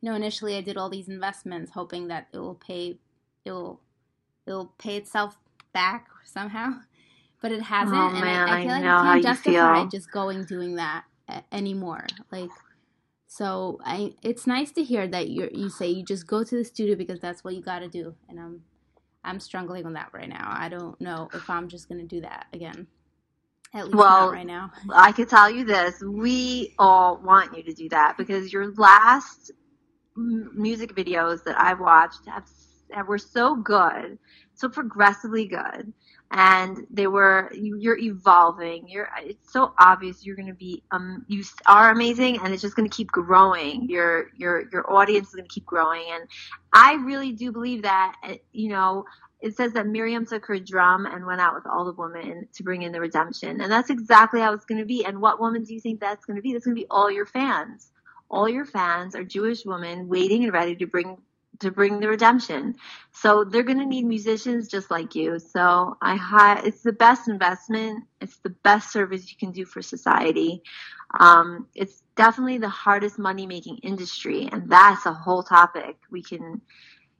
you 0.00 0.10
know 0.10 0.16
initially 0.16 0.56
I 0.56 0.60
did 0.60 0.76
all 0.76 0.90
these 0.90 1.08
investments 1.08 1.72
hoping 1.72 2.08
that 2.08 2.28
it 2.32 2.38
will 2.38 2.54
pay 2.54 2.98
it 3.44 3.52
will 3.52 3.80
it'll 4.46 4.72
pay 4.78 4.96
itself 4.96 5.36
back 5.72 6.06
somehow 6.24 6.74
but 7.42 7.52
it 7.52 7.62
hasn't 7.62 7.96
oh, 7.96 8.08
and 8.08 8.20
man, 8.20 8.48
I, 8.48 8.60
I 8.60 8.62
feel 8.62 8.70
I 8.72 8.80
like 8.80 8.84
I 8.84 9.12
can't 9.12 9.22
justify 9.22 9.84
just 9.86 10.10
going 10.10 10.44
doing 10.44 10.76
that 10.76 11.04
anymore 11.52 12.06
like 12.30 12.50
so 13.26 13.78
I 13.84 14.14
it's 14.22 14.46
nice 14.46 14.70
to 14.72 14.84
hear 14.84 15.06
that 15.08 15.28
you 15.28 15.48
you 15.52 15.68
say 15.68 15.88
you 15.88 16.04
just 16.04 16.26
go 16.26 16.44
to 16.44 16.56
the 16.56 16.64
studio 16.64 16.94
because 16.94 17.20
that's 17.20 17.42
what 17.42 17.54
you 17.54 17.62
got 17.62 17.80
to 17.80 17.88
do 17.88 18.14
and 18.28 18.38
I'm 18.38 18.62
I'm 19.26 19.40
struggling 19.40 19.84
with 19.84 19.94
that 19.94 20.10
right 20.12 20.28
now. 20.28 20.54
I 20.56 20.68
don't 20.68 20.98
know 21.00 21.28
if 21.34 21.50
I'm 21.50 21.68
just 21.68 21.88
going 21.88 22.00
to 22.00 22.06
do 22.06 22.20
that 22.22 22.46
again. 22.52 22.86
At 23.74 23.86
least 23.86 23.96
well, 23.96 24.26
not 24.26 24.32
right 24.32 24.46
now. 24.46 24.70
I 24.94 25.12
can 25.12 25.26
tell 25.26 25.50
you 25.50 25.64
this: 25.64 26.00
we 26.00 26.74
all 26.78 27.18
want 27.18 27.54
you 27.54 27.64
to 27.64 27.74
do 27.74 27.88
that 27.90 28.16
because 28.16 28.52
your 28.52 28.72
last 28.74 29.50
music 30.16 30.94
videos 30.94 31.44
that 31.44 31.58
I've 31.58 31.80
watched 31.80 32.26
have, 32.26 32.44
have 32.92 33.08
were 33.08 33.18
so 33.18 33.56
good, 33.56 34.18
so 34.54 34.68
progressively 34.68 35.46
good, 35.46 35.92
and 36.30 36.86
they 36.90 37.06
were 37.06 37.50
you, 37.54 37.76
you're 37.78 37.98
evolving. 37.98 38.88
You're 38.88 39.08
it's 39.22 39.52
so 39.52 39.72
obvious 39.78 40.24
you're 40.24 40.36
going 40.36 40.48
to 40.48 40.54
be 40.54 40.82
um 40.90 41.24
you 41.28 41.44
are 41.66 41.90
amazing, 41.90 42.38
and 42.42 42.52
it's 42.52 42.62
just 42.62 42.76
going 42.76 42.88
to 42.88 42.96
keep 42.96 43.08
growing. 43.08 43.88
Your 43.88 44.30
your 44.36 44.64
your 44.72 44.90
audience 44.92 45.28
is 45.28 45.34
going 45.34 45.48
to 45.48 45.54
keep 45.54 45.66
growing, 45.66 46.04
and 46.10 46.28
I 46.72 46.94
really 46.94 47.32
do 47.32 47.52
believe 47.52 47.82
that 47.82 48.16
you 48.52 48.70
know 48.70 49.04
it 49.40 49.56
says 49.56 49.72
that 49.74 49.86
Miriam 49.86 50.26
took 50.26 50.46
her 50.46 50.58
drum 50.58 51.06
and 51.06 51.26
went 51.26 51.40
out 51.40 51.54
with 51.54 51.66
all 51.66 51.84
the 51.84 51.92
women 51.92 52.48
to 52.54 52.62
bring 52.62 52.82
in 52.82 52.92
the 52.92 53.00
redemption. 53.00 53.60
And 53.60 53.70
that's 53.70 53.90
exactly 53.90 54.40
how 54.40 54.54
it's 54.54 54.64
going 54.64 54.80
to 54.80 54.86
be. 54.86 55.04
And 55.04 55.20
what 55.20 55.40
woman 55.40 55.62
do 55.62 55.74
you 55.74 55.80
think 55.80 56.00
that's 56.00 56.24
going 56.24 56.36
to 56.36 56.42
be? 56.42 56.52
That's 56.52 56.64
going 56.64 56.74
to 56.74 56.80
be 56.80 56.86
all 56.90 57.10
your 57.10 57.26
fans. 57.26 57.90
All 58.30 58.48
your 58.48 58.64
fans 58.64 59.14
are 59.14 59.24
Jewish 59.24 59.64
women 59.64 60.08
waiting 60.08 60.44
and 60.44 60.52
ready 60.52 60.76
to 60.76 60.86
bring 60.86 61.18
to 61.60 61.70
bring 61.70 62.00
the 62.00 62.08
redemption. 62.08 62.74
So 63.12 63.44
they're 63.44 63.62
going 63.62 63.78
to 63.78 63.86
need 63.86 64.04
musicians 64.04 64.68
just 64.68 64.90
like 64.90 65.14
you. 65.14 65.38
So 65.38 65.96
I 66.02 66.16
hi- 66.16 66.60
it's 66.64 66.82
the 66.82 66.92
best 66.92 67.28
investment. 67.28 68.04
It's 68.20 68.36
the 68.38 68.50
best 68.50 68.92
service 68.92 69.30
you 69.30 69.38
can 69.38 69.52
do 69.52 69.64
for 69.64 69.80
society. 69.80 70.62
Um, 71.18 71.66
it's 71.74 72.02
definitely 72.14 72.58
the 72.58 72.68
hardest 72.68 73.18
money 73.18 73.46
making 73.46 73.78
industry, 73.78 74.48
and 74.52 74.68
that's 74.70 75.06
a 75.06 75.14
whole 75.14 75.42
topic 75.42 75.96
we 76.10 76.22
can 76.22 76.60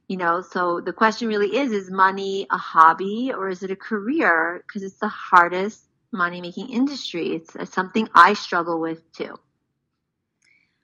you 0.07 0.17
know 0.17 0.41
so 0.41 0.79
the 0.81 0.93
question 0.93 1.27
really 1.27 1.55
is 1.57 1.71
is 1.71 1.91
money 1.91 2.47
a 2.51 2.57
hobby 2.57 3.31
or 3.33 3.49
is 3.49 3.63
it 3.63 3.71
a 3.71 3.75
career 3.75 4.63
because 4.65 4.83
it's 4.83 4.99
the 4.99 5.07
hardest 5.07 5.89
money 6.11 6.41
making 6.41 6.69
industry 6.69 7.35
it's, 7.35 7.55
it's, 7.55 7.73
something 7.73 8.07
i 8.15 8.33
struggle 8.33 8.79
with 8.79 9.11
too 9.11 9.37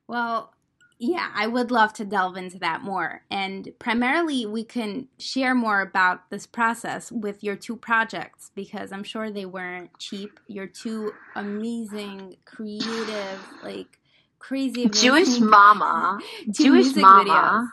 well 0.08 0.54
yeah 1.00 1.30
i 1.36 1.48
would 1.48 1.72
love 1.72 1.92
to 1.94 2.06
delve 2.06 2.38
into 2.38 2.60
that 2.60 2.82
more 2.82 3.24
and 3.32 3.70
primarily 3.80 4.46
we 4.46 4.64
can 4.64 5.08
share 5.18 5.56
more 5.56 5.82
about 5.82 6.30
this 6.30 6.46
process 6.46 7.12
with 7.12 7.44
your 7.44 7.56
two 7.56 7.76
projects 7.76 8.52
because 8.56 8.92
i'm 8.92 9.04
sure 9.04 9.32
they 9.32 9.46
weren't 9.46 9.90
cheap 9.98 10.40
your 10.48 10.68
two 10.68 11.12
amazing 11.36 12.36
creative 12.46 13.40
like 13.64 14.00
crazy 14.40 14.88
jewish 14.90 15.40
mama 15.40 16.20
jewish 16.52 16.96
mama 16.96 17.72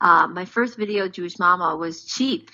uh, 0.00 0.26
my 0.26 0.44
first 0.44 0.76
video, 0.76 1.08
Jewish 1.08 1.38
Mama, 1.38 1.76
was 1.76 2.04
cheap. 2.04 2.50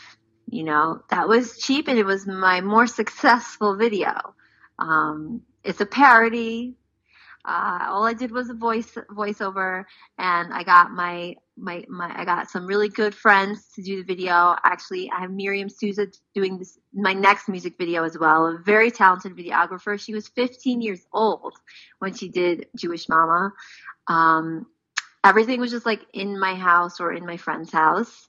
You 0.48 0.64
know, 0.64 1.02
that 1.10 1.28
was 1.28 1.58
cheap 1.58 1.88
and 1.88 1.98
it 1.98 2.04
was 2.04 2.26
my 2.26 2.60
more 2.60 2.86
successful 3.00 3.76
video. 3.76 4.34
Um, 4.78 5.42
it's 5.64 5.80
a 5.80 5.86
parody. 5.86 6.74
Uh, 7.44 7.86
all 7.88 8.04
I 8.04 8.12
did 8.12 8.30
was 8.30 8.50
a 8.50 8.54
voice 8.54 8.96
voiceover, 9.10 9.84
and 10.18 10.52
I 10.52 10.62
got 10.62 10.92
my 10.92 11.34
my 11.56 11.84
my 11.88 12.12
I 12.14 12.24
got 12.24 12.48
some 12.48 12.66
really 12.66 12.88
good 12.88 13.14
friends 13.14 13.68
to 13.74 13.82
do 13.82 13.96
the 13.96 14.04
video. 14.04 14.54
Actually, 14.64 15.10
I 15.10 15.22
have 15.22 15.32
Miriam 15.32 15.68
Souza 15.68 16.06
doing 16.34 16.58
this 16.58 16.78
my 16.94 17.12
next 17.12 17.48
music 17.48 17.74
video 17.78 18.04
as 18.04 18.16
well. 18.16 18.46
A 18.46 18.58
very 18.58 18.92
talented 18.92 19.36
videographer. 19.36 19.98
She 19.98 20.14
was 20.14 20.28
15 20.28 20.80
years 20.82 21.04
old 21.12 21.54
when 21.98 22.14
she 22.14 22.28
did 22.28 22.66
Jewish 22.76 23.08
Mama. 23.08 23.52
Um, 24.06 24.66
everything 25.24 25.58
was 25.60 25.72
just 25.72 25.86
like 25.86 26.06
in 26.12 26.38
my 26.38 26.54
house 26.54 27.00
or 27.00 27.12
in 27.12 27.26
my 27.26 27.36
friend's 27.36 27.72
house. 27.72 28.28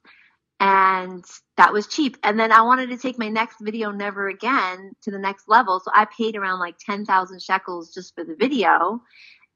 And 0.66 1.26
that 1.58 1.74
was 1.74 1.88
cheap. 1.88 2.16
And 2.24 2.40
then 2.40 2.54
I 2.54 2.62
wanted 2.62 2.90
to 2.92 2.98
take 2.98 3.20
my 3.20 3.28
next 3.28 3.58
video, 3.60 3.92
Never 3.92 4.30
Again, 4.30 4.94
to 5.02 5.12
the 5.12 5.20
next 5.20 5.50
level. 5.50 5.82
So 5.82 5.92
I 5.94 6.06
paid 6.06 6.38
around 6.38 6.60
like 6.60 6.78
10,000 6.78 7.42
shekels 7.42 7.94
just 7.94 8.16
for 8.16 8.24
the 8.24 8.34
video. 8.34 9.02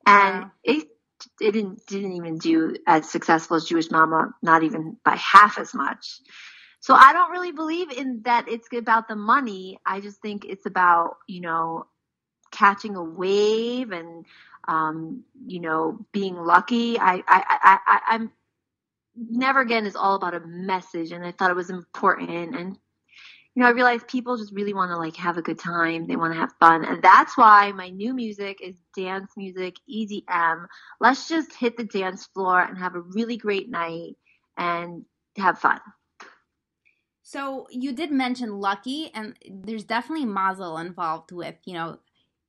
And 0.05 0.41
wow. 0.41 0.51
it, 0.65 0.89
it 1.39 1.53
didn't, 1.53 1.87
didn't 1.87 2.11
even 2.11 2.39
do 2.39 2.75
as 2.85 3.09
successful 3.09 3.55
as 3.55 3.63
Jewish 3.63 3.89
Mama, 3.89 4.33
not 4.41 4.63
even 4.63 4.97
by 5.05 5.15
half 5.15 5.57
as 5.57 5.73
much. 5.73 6.19
So 6.81 6.93
I 6.93 7.13
don't 7.13 7.31
really 7.31 7.53
believe 7.53 7.89
in 7.89 8.23
that 8.25 8.49
it's 8.49 8.67
about 8.75 9.07
the 9.07 9.15
money. 9.15 9.79
I 9.85 10.01
just 10.01 10.21
think 10.21 10.43
it's 10.43 10.65
about, 10.65 11.15
you 11.25 11.39
know, 11.39 11.87
catching 12.51 12.97
a 12.97 13.03
wave 13.03 13.93
and 13.93 14.25
um, 14.67 15.23
you 15.45 15.61
know, 15.61 16.05
being 16.11 16.35
lucky. 16.35 16.99
I, 16.99 17.15
I, 17.15 17.21
I, 17.27 17.77
I, 17.87 17.99
I'm 18.09 18.31
never 19.17 19.61
again 19.61 19.85
is 19.85 19.95
all 19.95 20.15
about 20.15 20.35
a 20.35 20.41
message, 20.45 21.11
and 21.11 21.25
I 21.25 21.31
thought 21.31 21.51
it 21.51 21.55
was 21.55 21.69
important. 21.69 22.55
And 22.55 22.77
you 23.55 23.63
know, 23.63 23.67
I 23.67 23.71
realized 23.71 24.07
people 24.07 24.37
just 24.37 24.53
really 24.53 24.73
want 24.73 24.91
to 24.91 24.97
like 24.97 25.15
have 25.15 25.37
a 25.37 25.41
good 25.41 25.59
time. 25.59 26.05
They 26.05 26.15
want 26.15 26.33
to 26.33 26.39
have 26.39 26.53
fun, 26.59 26.85
and 26.85 27.01
that's 27.01 27.37
why 27.37 27.71
my 27.71 27.89
new 27.89 28.13
music 28.13 28.59
is 28.61 28.75
dance 28.95 29.31
music, 29.35 29.75
EDM. 29.89 30.67
Let's 30.99 31.27
just 31.27 31.53
hit 31.53 31.77
the 31.77 31.83
dance 31.83 32.25
floor 32.27 32.61
and 32.61 32.77
have 32.77 32.95
a 32.95 33.01
really 33.01 33.37
great 33.37 33.69
night 33.69 34.15
and 34.57 35.05
have 35.37 35.59
fun. 35.59 35.79
So 37.23 37.67
you 37.71 37.93
did 37.93 38.11
mention 38.11 38.59
lucky, 38.59 39.11
and 39.13 39.35
there's 39.49 39.83
definitely 39.83 40.25
mazel 40.25 40.77
involved 40.77 41.31
with 41.31 41.55
you 41.65 41.73
know 41.73 41.99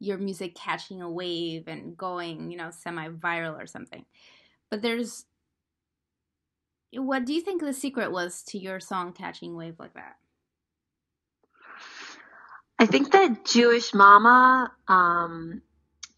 your 0.00 0.18
music 0.18 0.54
catching 0.54 1.02
a 1.02 1.10
wave 1.10 1.66
and 1.66 1.96
going, 1.96 2.50
you 2.50 2.56
know, 2.56 2.70
semi 2.70 3.08
viral 3.08 3.60
or 3.60 3.66
something. 3.66 4.04
But 4.70 4.82
there's 4.82 5.25
what 6.92 7.25
do 7.25 7.33
you 7.33 7.40
think 7.40 7.61
the 7.61 7.73
secret 7.73 8.11
was 8.11 8.42
to 8.45 8.59
your 8.59 8.80
song 8.80 9.12
catching 9.12 9.57
wave 9.57 9.78
like 9.78 9.95
that? 9.95 10.16
I 12.78 12.87
think 12.87 13.12
that 13.12 13.45
Jewish 13.45 13.92
Mama 13.92 14.73
um, 14.87 15.62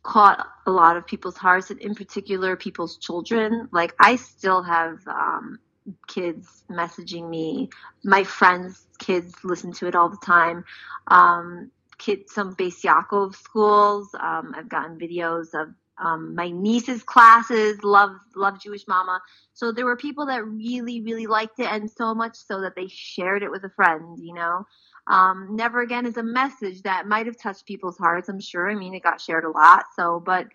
caught 0.02 0.46
a 0.66 0.70
lot 0.70 0.96
of 0.96 1.06
people's 1.06 1.36
hearts, 1.36 1.70
and 1.70 1.80
in 1.80 1.94
particular, 1.94 2.54
people's 2.54 2.98
children. 2.98 3.68
Like, 3.72 3.94
I 3.98 4.16
still 4.16 4.62
have 4.62 4.98
um, 5.06 5.58
kids 6.06 6.64
messaging 6.70 7.28
me. 7.30 7.70
My 8.04 8.24
friends' 8.24 8.86
kids 8.98 9.34
listen 9.42 9.72
to 9.74 9.86
it 9.86 9.94
all 9.94 10.10
the 10.10 10.18
time. 10.18 10.64
Um, 11.06 11.70
kids, 11.98 12.32
some 12.32 12.54
Beis 12.54 12.82
Yaakov 12.82 13.34
schools. 13.36 14.14
Um, 14.18 14.54
I've 14.56 14.68
gotten 14.68 14.98
videos 14.98 15.54
of 15.54 15.74
um, 16.00 16.34
my 16.34 16.50
niece's 16.50 17.02
classes. 17.02 17.82
Love 17.84 18.12
love 18.34 18.60
Jewish 18.60 18.86
Mama. 18.88 19.20
So 19.54 19.72
there 19.72 19.84
were 19.84 19.96
people 19.96 20.26
that 20.26 20.44
really 20.44 21.02
really 21.02 21.26
liked 21.26 21.58
it, 21.60 21.66
and 21.70 21.90
so 21.90 22.14
much 22.14 22.36
so 22.36 22.60
that 22.62 22.74
they 22.74 22.88
shared 22.88 23.42
it 23.42 23.50
with 23.50 23.64
a 23.64 23.70
friend. 23.70 24.18
You 24.18 24.34
know. 24.34 24.66
Um, 25.06 25.56
Never 25.56 25.80
Again 25.80 26.06
is 26.06 26.18
a 26.18 26.22
message 26.22 26.82
that 26.82 27.08
might 27.08 27.26
have 27.26 27.36
touched 27.36 27.66
people's 27.66 27.98
hearts, 27.98 28.28
I'm 28.28 28.38
sure. 28.38 28.70
I 28.70 28.76
mean, 28.76 28.94
it 28.94 29.02
got 29.02 29.20
shared 29.20 29.44
a 29.44 29.50
lot, 29.50 29.84
so, 29.96 30.22
but, 30.24 30.46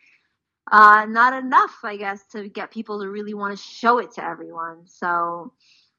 uh, 0.71 1.05
not 1.09 1.33
enough, 1.33 1.75
I 1.83 1.97
guess, 1.97 2.23
to 2.27 2.47
get 2.47 2.71
people 2.71 3.01
to 3.01 3.09
really 3.09 3.33
want 3.33 3.57
to 3.57 3.61
show 3.61 3.97
it 3.97 4.13
to 4.13 4.23
everyone. 4.23 4.87
So, 4.87 5.51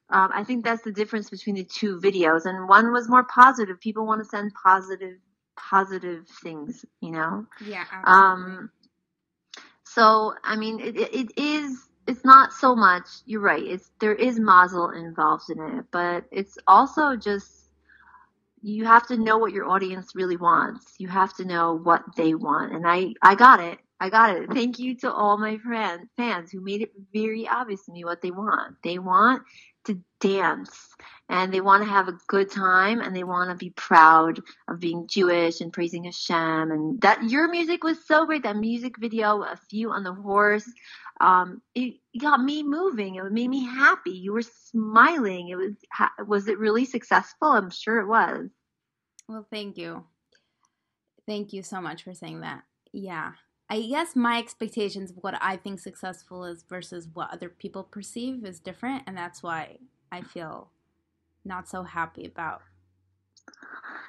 Um, 0.09 0.31
I 0.33 0.43
think 0.45 0.63
that's 0.63 0.83
the 0.83 0.91
difference 0.91 1.29
between 1.29 1.55
the 1.55 1.65
two 1.65 1.99
videos. 1.99 2.45
And 2.45 2.69
one 2.69 2.93
was 2.93 3.09
more 3.09 3.25
positive. 3.25 3.79
People 3.79 4.05
want 4.05 4.23
to 4.23 4.29
send 4.29 4.53
positive, 4.53 5.17
positive 5.57 6.27
things, 6.41 6.85
you 7.01 7.11
know? 7.11 7.45
Yeah. 7.65 7.83
Um, 8.05 8.71
so, 9.97 10.35
I 10.43 10.55
mean, 10.55 10.79
it, 10.79 10.95
it 10.95 11.31
is, 11.37 11.89
it's 12.05 12.23
not 12.23 12.53
so 12.53 12.75
much, 12.75 13.07
you're 13.25 13.41
right. 13.41 13.63
It's, 13.63 13.89
there 13.99 14.13
is 14.13 14.39
mazel 14.39 14.91
involved 14.91 15.49
in 15.49 15.59
it, 15.59 15.85
but 15.91 16.25
it's 16.29 16.55
also 16.67 17.15
just, 17.15 17.71
you 18.61 18.85
have 18.85 19.07
to 19.07 19.17
know 19.17 19.39
what 19.39 19.53
your 19.53 19.67
audience 19.67 20.11
really 20.13 20.37
wants. 20.37 20.93
You 20.99 21.07
have 21.07 21.35
to 21.37 21.45
know 21.45 21.79
what 21.81 22.03
they 22.15 22.35
want. 22.35 22.73
And 22.73 22.87
I, 22.87 23.15
I 23.23 23.33
got 23.33 23.59
it. 23.59 23.79
I 23.99 24.11
got 24.11 24.35
it. 24.35 24.51
Thank 24.53 24.77
you 24.77 24.95
to 24.97 25.11
all 25.11 25.39
my 25.39 25.57
friend, 25.57 26.07
fans 26.15 26.51
who 26.51 26.61
made 26.61 26.83
it 26.83 26.91
very 27.11 27.47
obvious 27.47 27.83
to 27.85 27.91
me 27.91 28.05
what 28.05 28.21
they 28.21 28.29
want. 28.29 28.75
They 28.83 28.99
want 28.99 29.41
to 29.87 29.99
dance 30.19 30.89
and 31.29 31.53
they 31.53 31.61
want 31.61 31.83
to 31.83 31.89
have 31.89 32.07
a 32.07 32.17
good 32.27 32.49
time 32.49 33.01
and 33.01 33.15
they 33.15 33.23
want 33.23 33.49
to 33.49 33.55
be 33.55 33.71
proud 33.71 34.39
of 34.67 34.79
being 34.79 35.07
Jewish 35.07 35.59
and 35.59 35.73
praising 35.73 36.05
Hashem. 36.05 36.71
And 36.71 37.01
that 37.01 37.23
your 37.29 37.49
music 37.49 37.83
was 37.83 38.05
so 38.05 38.25
great. 38.25 38.43
That 38.43 38.55
music 38.55 38.97
video, 38.97 39.43
a 39.43 39.59
few 39.69 39.91
on 39.91 40.03
the 40.03 40.13
horse, 40.13 40.69
um, 41.19 41.61
it 41.75 41.95
got 42.17 42.41
me 42.41 42.63
moving. 42.63 43.15
It 43.15 43.31
made 43.31 43.49
me 43.49 43.65
happy. 43.65 44.11
You 44.11 44.33
were 44.33 44.41
smiling. 44.41 45.49
It 45.49 45.55
was, 45.55 45.73
was 46.25 46.47
it 46.47 46.59
really 46.59 46.85
successful? 46.85 47.49
I'm 47.49 47.71
sure 47.71 47.99
it 47.99 48.07
was. 48.07 48.49
Well, 49.27 49.45
thank 49.51 49.77
you. 49.77 50.05
Thank 51.25 51.51
you 51.51 51.61
so 51.61 51.81
much 51.81 52.03
for 52.03 52.13
saying 52.13 52.41
that. 52.41 52.63
Yeah. 52.93 53.33
I 53.69 53.81
guess 53.81 54.15
my 54.15 54.39
expectations 54.39 55.11
of 55.11 55.17
what 55.17 55.37
I 55.41 55.57
think 55.57 55.79
successful 55.79 56.45
is 56.45 56.63
versus 56.69 57.07
what 57.13 57.33
other 57.33 57.49
people 57.49 57.83
perceive 57.83 58.45
is 58.45 58.59
different, 58.59 59.03
and 59.05 59.17
that's 59.17 59.43
why 59.43 59.77
I 60.11 60.21
feel 60.21 60.69
not 61.43 61.67
so 61.67 61.83
happy 61.83 62.25
about. 62.25 62.61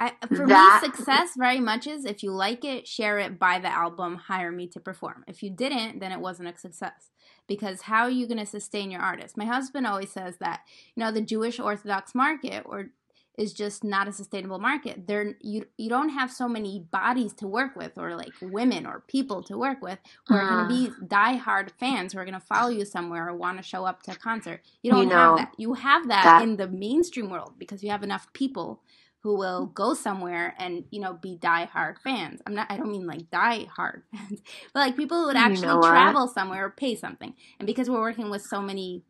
I, 0.00 0.12
for 0.28 0.46
that... 0.46 0.80
me, 0.82 0.88
success 0.88 1.30
very 1.36 1.60
much 1.60 1.86
is 1.86 2.04
if 2.04 2.22
you 2.22 2.30
like 2.30 2.64
it, 2.64 2.86
share 2.86 3.18
it, 3.18 3.38
buy 3.38 3.58
the 3.58 3.68
album, 3.68 4.16
hire 4.16 4.52
me 4.52 4.68
to 4.68 4.80
perform. 4.80 5.24
If 5.26 5.42
you 5.42 5.50
didn't, 5.50 5.98
then 5.98 6.12
it 6.12 6.20
wasn't 6.20 6.54
a 6.54 6.58
success. 6.58 7.10
Because 7.48 7.82
how 7.82 8.02
are 8.02 8.10
you 8.10 8.26
going 8.28 8.38
to 8.38 8.46
sustain 8.46 8.90
your 8.90 9.00
artist? 9.00 9.36
My 9.36 9.46
husband 9.46 9.86
always 9.86 10.12
says 10.12 10.36
that, 10.38 10.60
you 10.94 11.02
know, 11.02 11.10
the 11.10 11.22
Jewish 11.22 11.58
Orthodox 11.58 12.14
market 12.14 12.62
or 12.66 12.90
is 13.38 13.52
just 13.52 13.84
not 13.84 14.08
a 14.08 14.12
sustainable 14.12 14.58
market. 14.58 15.06
There 15.06 15.36
you 15.40 15.66
you 15.76 15.88
don't 15.88 16.08
have 16.10 16.30
so 16.30 16.48
many 16.48 16.80
bodies 16.90 17.32
to 17.34 17.46
work 17.46 17.76
with 17.76 17.96
or 17.96 18.16
like 18.16 18.32
women 18.42 18.84
or 18.84 19.04
people 19.06 19.42
to 19.44 19.56
work 19.56 19.80
with 19.80 20.00
who 20.26 20.34
are 20.34 20.48
going 20.48 20.68
to 20.68 20.98
be 20.98 21.06
diehard 21.06 21.70
fans 21.78 22.12
who 22.12 22.18
are 22.18 22.24
going 22.24 22.34
to 22.34 22.44
follow 22.44 22.68
you 22.68 22.84
somewhere 22.84 23.28
or 23.28 23.36
want 23.36 23.56
to 23.56 23.62
show 23.62 23.84
up 23.84 24.02
to 24.02 24.12
a 24.12 24.16
concert. 24.16 24.60
You 24.82 24.90
don't 24.90 25.04
you 25.04 25.10
know, 25.10 25.36
have 25.36 25.36
that. 25.36 25.52
You 25.56 25.74
have 25.74 26.08
that, 26.08 26.24
that 26.24 26.42
in 26.42 26.56
the 26.56 26.66
mainstream 26.66 27.30
world 27.30 27.54
because 27.58 27.84
you 27.84 27.90
have 27.90 28.02
enough 28.02 28.30
people 28.32 28.80
who 29.20 29.36
will 29.36 29.66
go 29.66 29.94
somewhere 29.94 30.54
and 30.58 30.84
you 30.90 31.00
know 31.00 31.12
be 31.14 31.36
diehard 31.36 31.98
fans. 31.98 32.40
I'm 32.44 32.54
not. 32.54 32.66
I 32.70 32.76
don't 32.76 32.90
mean 32.90 33.06
like 33.06 33.30
diehard 33.30 34.02
fans, 34.12 34.42
but 34.74 34.80
like 34.80 34.96
people 34.96 35.20
who 35.20 35.26
would 35.26 35.36
actually 35.36 35.68
you 35.68 35.74
know 35.74 35.82
travel 35.82 36.26
somewhere 36.26 36.66
or 36.66 36.70
pay 36.70 36.96
something. 36.96 37.34
And 37.60 37.66
because 37.66 37.88
we're 37.88 38.00
working 38.00 38.30
with 38.30 38.42
so 38.42 38.60
many 38.60 39.04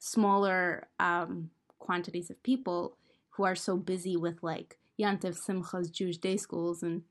smaller 0.00 0.88
um, 0.98 1.50
quantities 1.78 2.30
of 2.30 2.42
people, 2.42 2.96
who 3.40 3.46
are 3.46 3.56
so 3.56 3.78
busy 3.78 4.18
with 4.18 4.42
like 4.42 4.76
Yantiv 5.00 5.34
Simcha's 5.34 5.88
Jewish 5.88 6.18
day 6.18 6.36
schools 6.36 6.82
and 6.82 7.04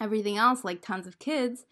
everything 0.00 0.38
else, 0.38 0.64
like 0.64 0.80
tons 0.80 1.06
of 1.06 1.18
kids. 1.18 1.66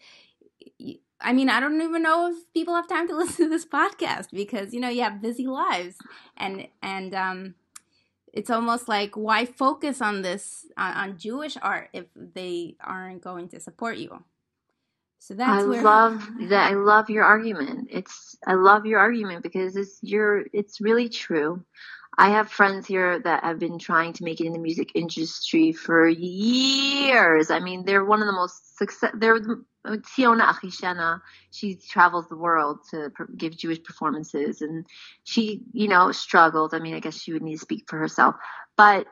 I 1.19 1.33
mean, 1.33 1.49
I 1.49 1.59
don't 1.59 1.81
even 1.81 2.03
know 2.03 2.31
if 2.31 2.53
people 2.53 2.75
have 2.75 2.87
time 2.87 3.07
to 3.07 3.17
listen 3.17 3.45
to 3.45 3.49
this 3.49 3.65
podcast 3.65 4.27
because 4.31 4.75
you 4.75 4.79
know 4.79 4.89
you 4.89 5.01
have 5.01 5.23
busy 5.23 5.47
lives, 5.47 5.95
and 6.37 6.67
and 6.83 7.15
um, 7.15 7.55
it's 8.31 8.51
almost 8.51 8.87
like 8.87 9.15
why 9.15 9.45
focus 9.45 10.03
on 10.03 10.21
this 10.21 10.67
on, 10.77 10.93
on 10.93 11.17
Jewish 11.17 11.57
art 11.59 11.89
if 11.91 12.05
they 12.15 12.75
aren't 12.81 13.23
going 13.23 13.49
to 13.49 13.59
support 13.59 13.97
you. 13.97 14.23
So 15.17 15.33
that's 15.33 15.63
I 15.63 15.65
where... 15.65 15.81
love 15.81 16.29
that. 16.49 16.71
I 16.71 16.75
love 16.75 17.09
your 17.09 17.23
argument. 17.23 17.87
It's 17.89 18.37
I 18.45 18.53
love 18.53 18.85
your 18.85 18.99
argument 18.99 19.41
because 19.41 19.75
it's 19.75 19.97
your 20.03 20.45
it's 20.53 20.79
really 20.79 21.09
true. 21.09 21.65
I 22.17 22.29
have 22.29 22.49
friends 22.49 22.87
here 22.87 23.19
that 23.19 23.43
have 23.43 23.59
been 23.59 23.77
trying 23.77 24.13
to 24.13 24.23
make 24.23 24.39
it 24.39 24.45
in 24.45 24.53
the 24.53 24.59
music 24.59 24.91
industry 24.95 25.73
for 25.73 26.07
years. 26.07 27.51
I 27.51 27.59
mean, 27.59 27.85
they're 27.85 28.05
one 28.05 28.21
of 28.21 28.27
the 28.27 28.33
most 28.33 28.77
success. 28.77 29.11
They're 29.15 29.39
Tiona 29.85 30.45
Achishena. 30.45 31.21
She 31.51 31.75
travels 31.75 32.27
the 32.27 32.37
world 32.37 32.79
to 32.91 33.11
give 33.35 33.57
Jewish 33.57 33.83
performances, 33.83 34.61
and 34.61 34.85
she, 35.23 35.63
you 35.73 35.87
know, 35.87 36.11
struggled. 36.11 36.73
I 36.73 36.79
mean, 36.79 36.95
I 36.95 36.99
guess 36.99 37.19
she 37.19 37.33
would 37.33 37.43
need 37.43 37.55
to 37.55 37.59
speak 37.59 37.85
for 37.89 37.97
herself, 37.97 38.35
but 38.77 39.07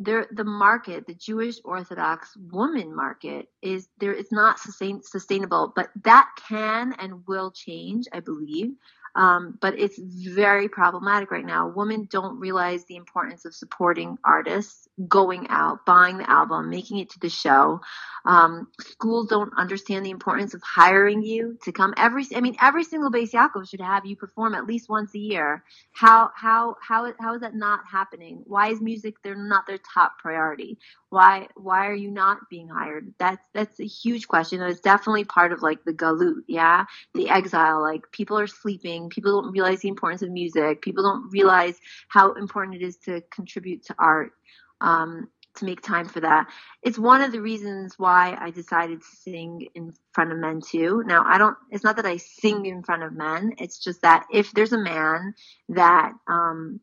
there, 0.00 0.28
the 0.30 0.44
market, 0.44 1.06
the 1.06 1.14
Jewish 1.14 1.56
Orthodox 1.64 2.36
woman 2.36 2.94
market, 2.94 3.48
is 3.60 3.88
there. 3.98 4.12
It's 4.12 4.30
not 4.30 4.60
sustain, 4.60 5.02
sustainable, 5.02 5.72
but 5.74 5.90
that 6.04 6.28
can 6.48 6.94
and 7.00 7.26
will 7.26 7.50
change, 7.50 8.06
I 8.12 8.20
believe. 8.20 8.74
Um, 9.14 9.58
but 9.60 9.78
it's 9.78 9.98
very 9.98 10.68
problematic 10.68 11.30
right 11.30 11.44
now. 11.44 11.68
Women 11.68 12.08
don't 12.10 12.38
realize 12.38 12.84
the 12.84 12.96
importance 12.96 13.44
of 13.44 13.54
supporting 13.54 14.18
artists, 14.24 14.88
going 15.08 15.46
out, 15.48 15.84
buying 15.86 16.18
the 16.18 16.30
album, 16.30 16.70
making 16.70 16.98
it 16.98 17.10
to 17.10 17.20
the 17.20 17.28
show. 17.30 17.80
Um, 18.24 18.68
schools 18.80 19.28
don't 19.28 19.52
understand 19.56 20.04
the 20.04 20.10
importance 20.10 20.54
of 20.54 20.62
hiring 20.62 21.22
you 21.22 21.58
to 21.64 21.72
come 21.72 21.94
every. 21.96 22.26
I 22.34 22.40
mean, 22.40 22.56
every 22.60 22.84
single 22.84 23.10
Beis 23.10 23.32
Yaakov 23.32 23.68
should 23.68 23.80
have 23.80 24.04
you 24.04 24.16
perform 24.16 24.54
at 24.54 24.66
least 24.66 24.88
once 24.88 25.14
a 25.14 25.18
year. 25.18 25.64
How 25.92 26.30
how 26.34 26.76
how 26.86 27.12
how 27.18 27.34
is 27.34 27.40
that 27.40 27.54
not 27.54 27.80
happening? 27.90 28.42
Why 28.46 28.68
is 28.68 28.80
music 28.80 29.14
they're 29.22 29.36
not 29.36 29.66
their 29.66 29.78
top 29.78 30.18
priority? 30.18 30.78
Why 31.10 31.48
why 31.56 31.86
are 31.86 31.94
you 31.94 32.10
not 32.10 32.38
being 32.50 32.68
hired? 32.68 33.14
That's 33.18 33.44
that's 33.54 33.80
a 33.80 33.86
huge 33.86 34.28
question. 34.28 34.60
It's 34.62 34.80
definitely 34.80 35.24
part 35.24 35.52
of 35.52 35.62
like 35.62 35.84
the 35.84 35.94
galut, 35.94 36.42
yeah, 36.46 36.84
the 37.14 37.30
exile. 37.30 37.80
Like 37.80 38.10
people 38.12 38.38
are 38.38 38.46
sleeping. 38.46 38.97
People 39.08 39.40
don't 39.40 39.52
realize 39.52 39.80
the 39.80 39.88
importance 39.88 40.22
of 40.22 40.30
music. 40.30 40.82
People 40.82 41.04
don't 41.04 41.30
realize 41.30 41.78
how 42.08 42.32
important 42.32 42.80
it 42.80 42.84
is 42.84 42.96
to 42.98 43.22
contribute 43.30 43.84
to 43.86 43.94
art. 43.98 44.32
Um, 44.80 45.28
to 45.58 45.64
make 45.64 45.80
time 45.82 46.06
for 46.06 46.20
that. 46.20 46.46
It's 46.82 46.98
one 46.98 47.20
of 47.20 47.32
the 47.32 47.40
reasons 47.40 47.98
why 47.98 48.36
I 48.40 48.50
decided 48.50 49.00
to 49.00 49.06
sing 49.06 49.66
in 49.74 49.92
front 50.12 50.32
of 50.32 50.38
men 50.38 50.60
too. 50.60 51.02
Now, 51.04 51.24
I 51.26 51.38
don't, 51.38 51.56
it's 51.70 51.84
not 51.84 51.96
that 51.96 52.06
I 52.06 52.16
sing 52.16 52.66
in 52.66 52.82
front 52.82 53.02
of 53.02 53.12
men. 53.12 53.54
It's 53.58 53.78
just 53.78 54.02
that 54.02 54.26
if 54.32 54.52
there's 54.52 54.72
a 54.72 54.78
man 54.78 55.34
that, 55.70 56.12
um, 56.28 56.80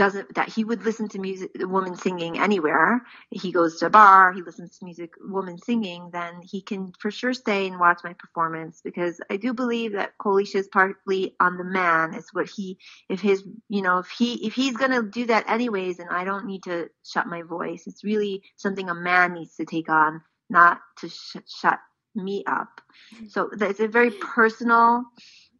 doesn't 0.00 0.34
that 0.34 0.48
he 0.48 0.64
would 0.64 0.82
listen 0.86 1.10
to 1.10 1.18
music 1.18 1.50
woman 1.60 1.94
singing 1.94 2.38
anywhere. 2.38 3.02
He 3.30 3.52
goes 3.52 3.78
to 3.80 3.86
a 3.86 3.90
bar 3.90 4.32
he 4.32 4.40
listens 4.42 4.78
to 4.78 4.84
music 4.86 5.12
woman 5.20 5.58
singing 5.58 6.08
then 6.10 6.40
he 6.42 6.62
can 6.62 6.92
for 6.98 7.10
sure 7.10 7.34
stay 7.34 7.66
and 7.66 7.78
watch 7.78 8.00
my 8.02 8.14
performance 8.14 8.80
because 8.82 9.20
i 9.30 9.36
do 9.36 9.52
believe 9.52 9.92
that 9.92 10.16
Kol 10.18 10.38
Isha 10.38 10.58
is 10.58 10.68
partly 10.68 11.36
on 11.38 11.58
the 11.58 11.64
man 11.64 12.14
it's 12.14 12.32
what 12.32 12.48
he 12.48 12.78
if 13.08 13.20
his 13.20 13.44
you 13.68 13.82
know 13.82 13.98
if 13.98 14.08
he 14.08 14.46
if 14.46 14.54
he's 14.54 14.76
going 14.76 14.92
to 14.92 15.02
do 15.02 15.26
that 15.26 15.48
anyways 15.50 15.98
and 15.98 16.08
i 16.10 16.24
don't 16.24 16.46
need 16.46 16.62
to 16.64 16.88
shut 17.04 17.26
my 17.26 17.42
voice. 17.42 17.84
It's 17.86 18.04
really 18.04 18.42
something 18.56 18.88
a 18.88 18.94
man 18.94 19.34
needs 19.34 19.56
to 19.56 19.66
take 19.66 19.90
on 19.90 20.22
not 20.48 20.80
to 21.00 21.08
sh- 21.08 21.36
shut 21.46 21.78
me 22.14 22.42
up. 22.46 22.80
So 23.28 23.50
it's 23.60 23.80
a 23.80 23.88
very 23.88 24.10
personal 24.10 25.04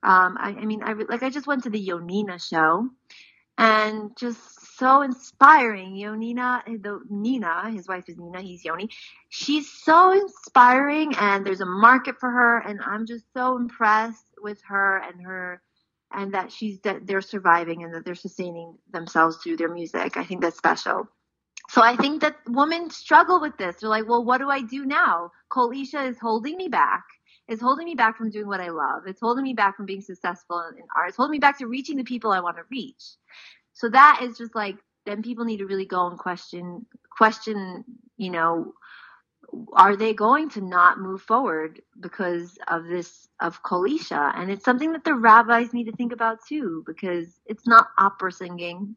um 0.02 0.38
i, 0.40 0.56
I 0.58 0.64
mean 0.64 0.82
i 0.82 0.92
like 0.94 1.22
i 1.22 1.30
just 1.30 1.46
went 1.46 1.64
to 1.64 1.70
the 1.70 1.86
yonina 1.88 2.36
show 2.42 2.88
and 3.60 4.16
just 4.16 4.78
so 4.78 5.02
inspiring. 5.02 5.94
Yonina, 5.94 6.64
the 6.82 7.00
Nina, 7.10 7.70
his 7.70 7.86
wife 7.86 8.04
is 8.08 8.16
Nina, 8.16 8.40
he's 8.40 8.64
Yoni. 8.64 8.88
She's 9.28 9.70
so 9.70 10.12
inspiring, 10.12 11.14
and 11.20 11.44
there's 11.44 11.60
a 11.60 11.66
market 11.66 12.18
for 12.18 12.30
her, 12.30 12.58
and 12.58 12.80
I'm 12.84 13.04
just 13.04 13.26
so 13.34 13.58
impressed 13.58 14.24
with 14.40 14.62
her 14.66 14.96
and 14.96 15.26
her, 15.26 15.60
and 16.10 16.32
that 16.32 16.50
she's 16.50 16.80
that 16.80 17.06
they're 17.06 17.20
surviving 17.20 17.84
and 17.84 17.94
that 17.94 18.06
they're 18.06 18.14
sustaining 18.14 18.78
themselves 18.90 19.36
through 19.36 19.58
their 19.58 19.72
music. 19.72 20.16
I 20.16 20.24
think 20.24 20.40
that's 20.40 20.56
special. 20.56 21.06
So 21.68 21.82
I 21.82 21.96
think 21.96 22.22
that 22.22 22.36
women 22.48 22.88
struggle 22.90 23.42
with 23.42 23.58
this. 23.58 23.76
They're 23.76 23.90
like, 23.90 24.08
well, 24.08 24.24
what 24.24 24.38
do 24.38 24.48
I 24.48 24.62
do 24.62 24.86
now? 24.86 25.32
Kol 25.50 25.70
Isha 25.70 26.02
is 26.04 26.18
holding 26.18 26.56
me 26.56 26.68
back. 26.68 27.04
It's 27.50 27.62
holding 27.62 27.84
me 27.86 27.96
back 27.96 28.16
from 28.16 28.30
doing 28.30 28.46
what 28.46 28.60
I 28.60 28.70
love. 28.70 29.02
It's 29.06 29.20
holding 29.20 29.44
me 29.44 29.54
back 29.54 29.76
from 29.76 29.86
being 29.86 30.02
successful 30.02 30.62
in, 30.70 30.78
in 30.78 30.84
art. 30.96 31.08
It's 31.08 31.18
holding 31.18 31.32
me 31.32 31.40
back 31.40 31.58
to 31.58 31.66
reaching 31.66 31.98
the 31.98 32.04
people 32.04 32.32
I 32.32 32.40
want 32.40 32.56
to 32.58 32.62
reach. 32.70 33.02
So 33.74 33.90
that 33.90 34.20
is 34.22 34.38
just 34.38 34.54
like 34.54 34.76
then 35.06 35.22
people 35.22 35.44
need 35.44 35.58
to 35.58 35.66
really 35.66 35.86
go 35.86 36.06
and 36.06 36.18
question 36.18 36.86
question, 37.18 37.84
you 38.16 38.30
know, 38.30 38.74
are 39.72 39.96
they 39.96 40.14
going 40.14 40.50
to 40.50 40.60
not 40.60 41.00
move 41.00 41.22
forward 41.22 41.82
because 41.98 42.58
of 42.68 42.86
this 42.86 43.28
of 43.40 43.62
kol 43.64 43.84
isha 43.84 44.32
And 44.36 44.50
it's 44.50 44.64
something 44.64 44.92
that 44.92 45.04
the 45.04 45.14
rabbis 45.14 45.72
need 45.74 45.86
to 45.86 45.96
think 45.96 46.12
about 46.12 46.38
too, 46.48 46.84
because 46.86 47.40
it's 47.46 47.66
not 47.66 47.88
opera 47.98 48.32
singing. 48.32 48.96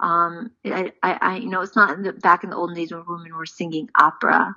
Um, 0.00 0.50
I, 0.66 0.92
I, 1.02 1.18
I, 1.22 1.36
you 1.38 1.48
know, 1.48 1.62
it's 1.62 1.76
not 1.76 1.90
in 1.92 2.02
the, 2.02 2.12
back 2.12 2.44
in 2.44 2.50
the 2.50 2.56
olden 2.56 2.76
days 2.76 2.92
when 2.92 3.04
women 3.08 3.34
were 3.34 3.46
singing 3.46 3.88
opera. 3.98 4.54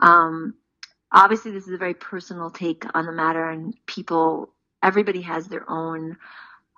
Um, 0.00 0.54
obviously 1.12 1.50
this 1.52 1.66
is 1.66 1.72
a 1.74 1.78
very 1.78 1.94
personal 1.94 2.50
take 2.50 2.84
on 2.94 3.06
the 3.06 3.12
matter 3.12 3.48
and 3.48 3.74
people, 3.86 4.50
everybody 4.82 5.22
has 5.22 5.46
their 5.48 5.68
own 5.70 6.16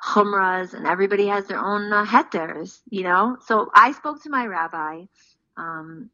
chumras, 0.03 0.75
and 0.75 0.87
everybody 0.87 1.27
has 1.27 1.47
their 1.47 1.59
own 1.59 1.93
uh, 1.93 2.05
hetters, 2.05 2.81
you 2.91 3.03
know. 3.03 3.37
So 3.47 3.71
I 3.75 3.93
spoke 3.93 4.23
to 4.23 4.31
my 4.31 4.47
rabbi, 4.47 5.05
um, 5.57 6.11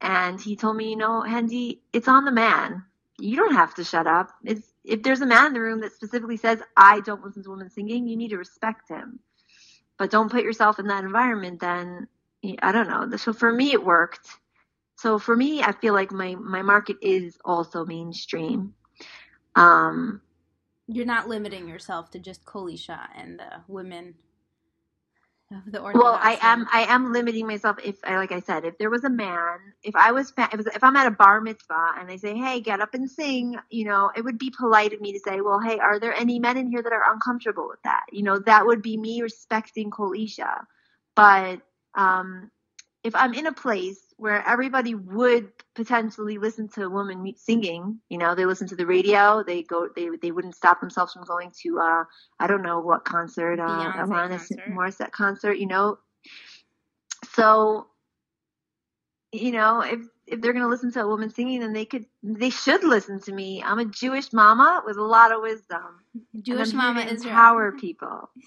and 0.00 0.40
he 0.40 0.56
told 0.56 0.76
me, 0.76 0.90
you 0.90 0.96
know, 0.96 1.24
HenDee, 1.26 1.80
it's 1.92 2.08
on 2.08 2.24
the 2.24 2.32
man. 2.32 2.84
You 3.18 3.36
don't 3.36 3.54
have 3.54 3.74
to 3.76 3.84
shut 3.84 4.06
up. 4.06 4.30
It's 4.44 4.72
if 4.84 5.02
there's 5.02 5.22
a 5.22 5.26
man 5.26 5.46
in 5.46 5.52
the 5.54 5.60
room 5.60 5.80
that 5.80 5.92
specifically 5.92 6.36
says, 6.36 6.60
I 6.76 7.00
don't 7.00 7.24
listen 7.24 7.42
to 7.44 7.50
women 7.50 7.70
singing, 7.70 8.06
you 8.06 8.16
need 8.16 8.28
to 8.30 8.38
respect 8.38 8.88
him. 8.88 9.18
But 9.98 10.10
don't 10.10 10.30
put 10.30 10.44
yourself 10.44 10.78
in 10.78 10.86
that 10.88 11.04
environment, 11.04 11.60
then 11.60 12.06
I 12.62 12.72
don't 12.72 12.88
know. 12.88 13.16
So 13.16 13.32
for 13.32 13.50
me, 13.50 13.72
it 13.72 13.84
worked. 13.84 14.28
So 14.96 15.18
for 15.18 15.36
me, 15.36 15.62
I 15.62 15.72
feel 15.72 15.94
like 15.94 16.12
my, 16.12 16.36
my 16.36 16.62
market 16.62 16.96
is 17.02 17.38
also 17.44 17.84
mainstream. 17.84 18.74
Um, 19.56 20.22
You're 20.88 21.06
not 21.06 21.28
limiting 21.28 21.68
yourself 21.68 22.10
to 22.12 22.18
just 22.18 22.44
Kol 22.44 22.68
Isha 22.68 23.10
and 23.16 23.38
the 23.38 23.62
women 23.68 24.14
of 25.52 25.72
the 25.72 25.82
well 25.94 26.18
i 26.22 26.38
am 26.42 26.66
i 26.72 26.82
am 26.82 27.12
limiting 27.12 27.46
myself 27.46 27.76
if 27.84 27.96
I 28.04 28.16
like 28.16 28.32
i 28.32 28.40
said 28.40 28.64
if 28.64 28.78
there 28.78 28.90
was 28.90 29.04
a 29.04 29.10
man 29.10 29.58
if 29.82 29.96
i 29.96 30.12
was 30.12 30.32
if, 30.38 30.60
if 30.74 30.84
i'm 30.84 30.96
at 30.96 31.06
a 31.06 31.12
bar 31.12 31.40
mitzvah 31.40 31.94
and 31.98 32.08
they 32.08 32.18
say 32.18 32.36
hey 32.36 32.60
get 32.60 32.80
up 32.80 32.94
and 32.94 33.10
sing 33.10 33.56
you 33.70 33.84
know 33.86 34.10
it 34.16 34.22
would 34.24 34.38
be 34.38 34.50
polite 34.50 34.92
of 34.92 35.00
me 35.00 35.12
to 35.12 35.20
say 35.20 35.40
well 35.40 35.60
hey 35.60 35.78
are 35.78 36.00
there 36.00 36.14
any 36.14 36.38
men 36.40 36.56
in 36.56 36.70
here 36.70 36.82
that 36.82 36.92
are 36.92 37.12
uncomfortable 37.12 37.68
with 37.68 37.82
that? 37.84 38.04
You 38.12 38.24
know 38.24 38.38
that 38.40 38.66
would 38.66 38.82
be 38.82 38.96
me 38.96 39.22
respecting 39.22 39.90
kol 39.90 40.14
isha 40.14 40.66
but 41.16 41.60
um 41.96 42.50
if 43.04 43.14
i'm 43.16 43.34
in 43.34 43.46
a 43.46 43.52
place 43.52 44.05
where 44.18 44.46
everybody 44.46 44.94
would 44.94 45.50
potentially 45.74 46.38
listen 46.38 46.68
to 46.68 46.84
a 46.84 46.90
woman 46.90 47.34
singing. 47.36 48.00
You 48.08 48.18
know, 48.18 48.34
they 48.34 48.46
listen 48.46 48.66
to 48.68 48.76
the 48.76 48.86
radio. 48.86 49.42
They 49.42 49.62
go. 49.62 49.88
They 49.94 50.08
they 50.20 50.30
wouldn't 50.30 50.54
stop 50.54 50.80
themselves 50.80 51.12
from 51.12 51.24
going 51.24 51.52
to 51.62 51.78
uh, 51.78 52.04
I 52.40 52.46
don't 52.46 52.62
know 52.62 52.80
what 52.80 53.04
concert, 53.04 53.60
uh, 53.60 53.92
Alanis 53.92 54.50
Morissette 54.70 55.12
concert. 55.12 55.54
You 55.54 55.66
know, 55.66 55.98
so 57.34 57.86
you 59.32 59.52
know 59.52 59.80
if 59.82 60.00
if 60.26 60.40
they're 60.40 60.52
going 60.52 60.64
to 60.64 60.68
listen 60.68 60.92
to 60.92 61.02
a 61.02 61.08
woman 61.08 61.30
singing, 61.30 61.60
then 61.60 61.72
they 61.72 61.84
could 61.84 62.06
they 62.22 62.50
should 62.50 62.84
listen 62.84 63.20
to 63.22 63.32
me. 63.32 63.62
I'm 63.62 63.78
a 63.78 63.84
Jewish 63.84 64.32
mama 64.32 64.82
with 64.86 64.96
a 64.96 65.02
lot 65.02 65.32
of 65.32 65.42
wisdom. 65.42 66.00
Jewish 66.40 66.72
mama 66.72 67.02
is 67.02 67.24
empower 67.24 67.72
people. 67.72 68.30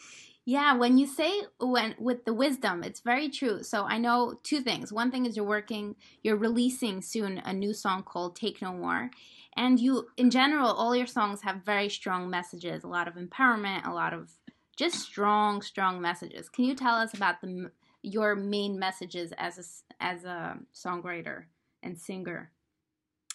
Yeah, 0.45 0.73
when 0.73 0.97
you 0.97 1.06
say 1.06 1.43
when 1.60 1.95
with 1.99 2.25
the 2.25 2.34
wisdom, 2.34 2.84
it's 2.84 3.02
very 3.02 3.30
true. 3.30 3.62
So 3.62 3.86
I 3.86 3.97
know 3.97 4.39
two 4.43 4.62
things. 4.62 4.91
One 4.91 5.12
thing 5.12 5.25
is 5.25 5.38
you're 5.38 5.45
working, 5.45 5.95
you're 6.23 6.38
releasing 6.38 7.02
soon 7.02 7.38
a 7.39 7.54
new 7.54 7.73
song 7.73 8.04
called 8.04 8.36
Take 8.36 8.62
No 8.62 8.73
More. 8.73 9.12
And 9.56 9.80
you 9.80 10.08
in 10.17 10.32
general 10.32 10.71
all 10.71 10.95
your 10.95 11.08
songs 11.08 11.41
have 11.43 11.63
very 11.65 11.89
strong 11.89 12.30
messages, 12.30 12.84
a 12.84 12.88
lot 12.88 13.08
of 13.08 13.15
empowerment, 13.15 13.86
a 13.86 13.93
lot 13.93 14.13
of 14.13 14.32
just 14.75 14.99
strong 14.99 15.62
strong 15.62 16.02
messages. 16.02 16.49
Can 16.49 16.65
you 16.65 16.73
tell 16.73 16.95
us 16.95 17.13
about 17.13 17.41
the 17.41 17.71
your 18.02 18.36
main 18.36 18.80
messages 18.80 19.34
as 19.38 19.58
a 19.60 20.04
as 20.04 20.23
a 20.23 20.58
songwriter 20.73 21.43
and 21.84 21.99
singer? 21.99 22.52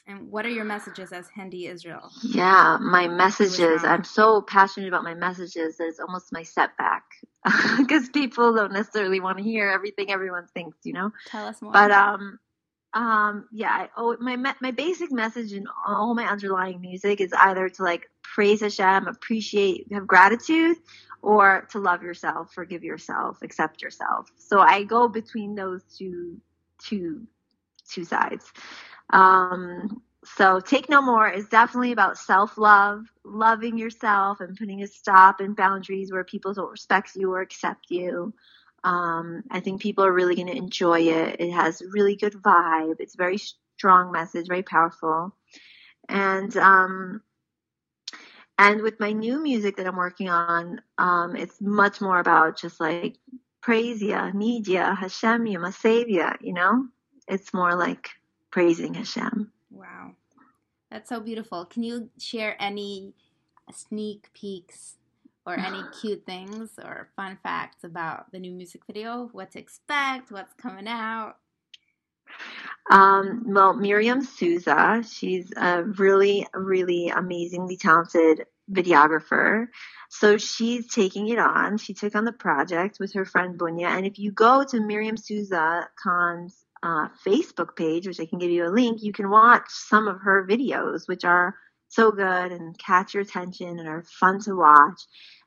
And 0.07 0.31
what 0.31 0.45
are 0.45 0.51
your 0.51 0.65
messages 0.65 1.13
as 1.13 1.29
HenDee 1.37 1.71
Israel? 1.71 2.11
Yeah, 2.23 2.77
my 2.81 3.09
messages. 3.09 3.85
I'm 3.85 4.05
so 4.05 4.43
passionate 4.43 4.89
about 4.89 5.03
my 5.03 5.15
messages 5.15 5.79
that 5.79 5.87
it's 5.89 5.99
almost 5.99 6.31
my 6.31 6.43
setback 6.43 7.05
because 7.79 8.11
people 8.11 8.55
don't 8.55 8.73
necessarily 8.73 9.21
want 9.21 9.39
to 9.39 9.45
hear 9.45 9.71
everything 9.71 10.11
everyone 10.11 10.47
thinks, 10.53 10.77
you 10.85 10.93
know. 10.93 11.11
Tell 11.29 11.47
us 11.47 11.63
more. 11.63 11.73
But 11.73 11.91
um, 11.91 12.39
um, 12.93 13.49
yeah. 13.51 13.87
Oh, 13.97 14.15
my 14.21 14.37
my 14.61 14.71
basic 14.73 15.11
message 15.11 15.53
in 15.55 15.67
all 15.87 16.15
my 16.15 16.27
underlying 16.27 16.83
music 16.83 17.23
is 17.23 17.33
either 17.33 17.71
to 17.71 17.83
like 17.83 18.11
praise 18.23 18.61
Hashem, 18.61 19.09
appreciate, 19.09 19.91
have 19.91 20.07
gratitude, 20.07 20.77
or 21.23 21.67
to 21.71 21.79
love 21.79 22.03
yourself, 22.03 22.53
forgive 22.53 22.85
yourself, 22.85 23.39
accept 23.43 23.81
yourself. 23.81 24.31
So 24.37 24.61
I 24.61 24.85
go 24.85 25.09
between 25.09 25.55
those 25.55 25.83
two 25.97 26.41
two 26.79 27.27
two 27.89 28.05
sides. 28.05 28.53
Um, 29.11 30.03
so 30.25 30.59
take 30.61 30.89
no 30.89 31.03
more 31.03 31.29
is 31.29 31.49
definitely 31.49 31.93
about 31.93 32.19
self 32.19 32.57
love, 32.57 33.05
loving 33.25 33.77
yourself 33.77 34.41
and 34.41 34.57
putting 34.57 34.83
a 34.83 34.87
stop 34.87 35.41
and 35.41 35.55
boundaries 35.55 36.11
where 36.11 36.25
people 36.25 36.55
don't 36.55 36.71
respect 36.71 37.13
you 37.15 37.33
or 37.33 37.41
accept 37.41 37.91
you. 37.91 38.33
Um, 38.85 39.43
I 39.51 39.61
think 39.61 39.81
people 39.81 40.05
are 40.05 40.13
really 40.13 40.35
going 40.35 40.49
to 40.49 40.57
enjoy 40.57 41.01
it. 41.01 41.41
It 41.41 41.53
has 41.53 41.83
really 41.93 42.17
good 42.17 42.35
vibe. 42.35 42.97
It's 43.01 43.17
very 43.17 43.39
strong 43.39 44.13
message, 44.13 44.49
very 44.49 44.63
powerful. 44.63 45.35
And, 46.09 46.55
um, 46.57 47.23
and 48.59 48.83
with 48.83 49.01
my 49.01 49.13
new 49.13 49.43
music 49.43 49.77
that 49.77 49.87
I'm 49.87 49.97
working 49.97 50.29
on, 50.29 50.81
um, 50.99 51.35
it's 51.35 51.61
much 51.61 52.01
more 52.01 52.19
about 52.19 52.59
just 52.59 52.79
like 52.79 53.17
praise 53.63 54.03
ya, 54.03 54.31
need 54.33 54.69
ya, 54.69 54.95
Hashem, 54.95 55.47
you 55.47 55.59
my 55.59 55.71
savior, 55.71 56.37
you 56.41 56.53
know? 56.53 56.87
It's 57.27 57.55
more 57.55 57.75
like 57.75 58.11
praising 58.55 58.95
Hashem. 58.95 59.51
Wow. 59.73 60.13
That's 60.89 61.09
so 61.09 61.19
beautiful. 61.19 61.65
Can 61.65 61.83
you 61.83 62.09
share 62.21 62.55
any 62.61 63.13
sneak 63.73 64.31
peeks 64.33 64.95
or 65.45 65.59
any 65.59 65.83
cute 66.01 66.25
things 66.25 66.71
or 66.79 67.09
fun 67.17 67.37
facts 67.43 67.83
about 67.83 68.31
the 68.31 68.39
new 68.39 68.53
music 68.53 68.83
video? 68.87 69.29
What 69.33 69.51
to 69.51 69.59
expect? 69.59 70.31
What's 70.31 70.55
coming 70.55 70.87
out? 70.87 71.35
Um, 72.89 73.43
well, 73.49 73.75
Miriam 73.75 74.23
Souza, 74.23 75.03
she's 75.03 75.53
a 75.57 75.83
really, 75.83 76.47
really 76.55 77.09
amazingly 77.09 77.77
talented 77.77 78.47
videographer. 78.71 79.67
So 80.11 80.39
she's 80.39 80.87
taking 80.95 81.27
it 81.27 81.41
on. 81.41 81.77
She 81.79 81.93
took 81.93 82.15
on 82.15 82.25
the 82.25 82.33
project 82.33 82.99
with 83.01 83.15
her 83.15 83.25
friend 83.25 83.59
Bunya. 83.59 83.89
And 83.89 84.07
if 84.07 84.21
you 84.21 84.31
go 84.31 84.63
to 84.63 84.81
Miriam 84.81 85.17
Souza 85.17 85.89
Khan's 86.01 86.65
uh, 86.85 87.09
Facebook 87.27 87.75
page, 87.77 88.07
which 88.07 88.21
I 88.21 88.27
can 88.27 88.39
give 88.39 88.51
you 88.51 88.67
a 88.67 88.69
link, 88.69 89.03
you 89.03 89.13
can 89.13 89.31
watch 89.31 89.65
some 89.71 90.07
of 90.07 90.21
her 90.21 90.47
videos, 90.47 91.09
which 91.09 91.25
are 91.25 91.57
so 91.89 92.13
good 92.13 92.53
and 92.53 92.79
catch 92.79 93.15
your 93.15 93.23
attention 93.23 93.79
and 93.79 93.89
are 93.89 94.03
fun 94.03 94.39
to 94.41 94.55
watch. 94.55 95.01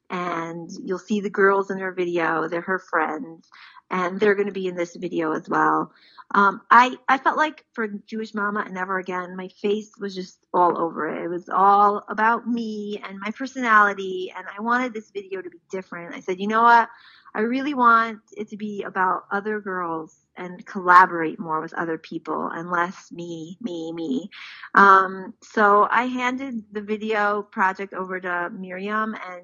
And 0.10 0.70
you'll 0.84 0.98
see 0.98 1.22
the 1.22 1.30
girls 1.30 1.70
in 1.70 1.78
her 1.78 1.92
video, 1.92 2.48
they're 2.48 2.62
her 2.62 2.80
friends, 2.80 3.48
and 3.92 4.20
they're 4.20 4.36
going 4.36 4.48
to 4.48 4.54
be 4.54 4.68
in 4.68 4.76
this 4.76 4.96
video 4.96 5.34
as 5.34 5.48
well. 5.48 5.92
Um, 6.34 6.62
I, 6.72 6.98
I 7.08 7.20
felt 7.20 7.38
like 7.38 7.66
for 7.74 7.88
Jewish 7.88 8.34
Mama 8.34 8.64
and 8.66 8.74
Never 8.74 8.98
Again, 8.98 9.36
my 9.38 9.50
face 9.62 9.92
was 10.00 10.16
just 10.16 10.40
all 10.54 10.78
over 10.78 11.08
it. 11.08 11.24
It 11.24 11.28
was 11.28 11.50
all 11.50 12.04
about 12.10 12.48
me 12.48 13.02
and 13.08 13.20
my 13.20 13.32
personality, 13.32 14.34
and 14.36 14.46
I 14.58 14.62
wanted 14.62 14.94
this 14.94 15.12
video 15.12 15.42
to 15.42 15.50
be 15.50 15.60
different. 15.70 16.16
I 16.16 16.22
said, 16.22 16.40
you 16.40 16.48
know 16.48 16.64
what? 16.64 16.90
I 17.38 17.42
really 17.42 17.76
want 17.76 18.22
it 18.36 18.50
to 18.50 18.58
be 18.58 18.82
about 18.82 19.26
other 19.32 19.62
girls 19.62 20.18
and 20.36 20.66
collaborate 20.66 21.40
more 21.40 21.62
with 21.62 21.72
other 21.76 22.00
people 22.00 22.50
and 22.52 22.72
less 22.72 23.12
me, 23.12 23.60
me, 23.62 23.94
me. 23.94 24.32
Um, 24.74 25.36
so 25.44 25.88
I 25.90 26.06
handed 26.06 26.64
the 26.72 26.82
video 26.82 27.44
project 27.44 27.94
over 27.94 28.20
to 28.20 28.50
Miriam 28.50 29.14
and 29.14 29.44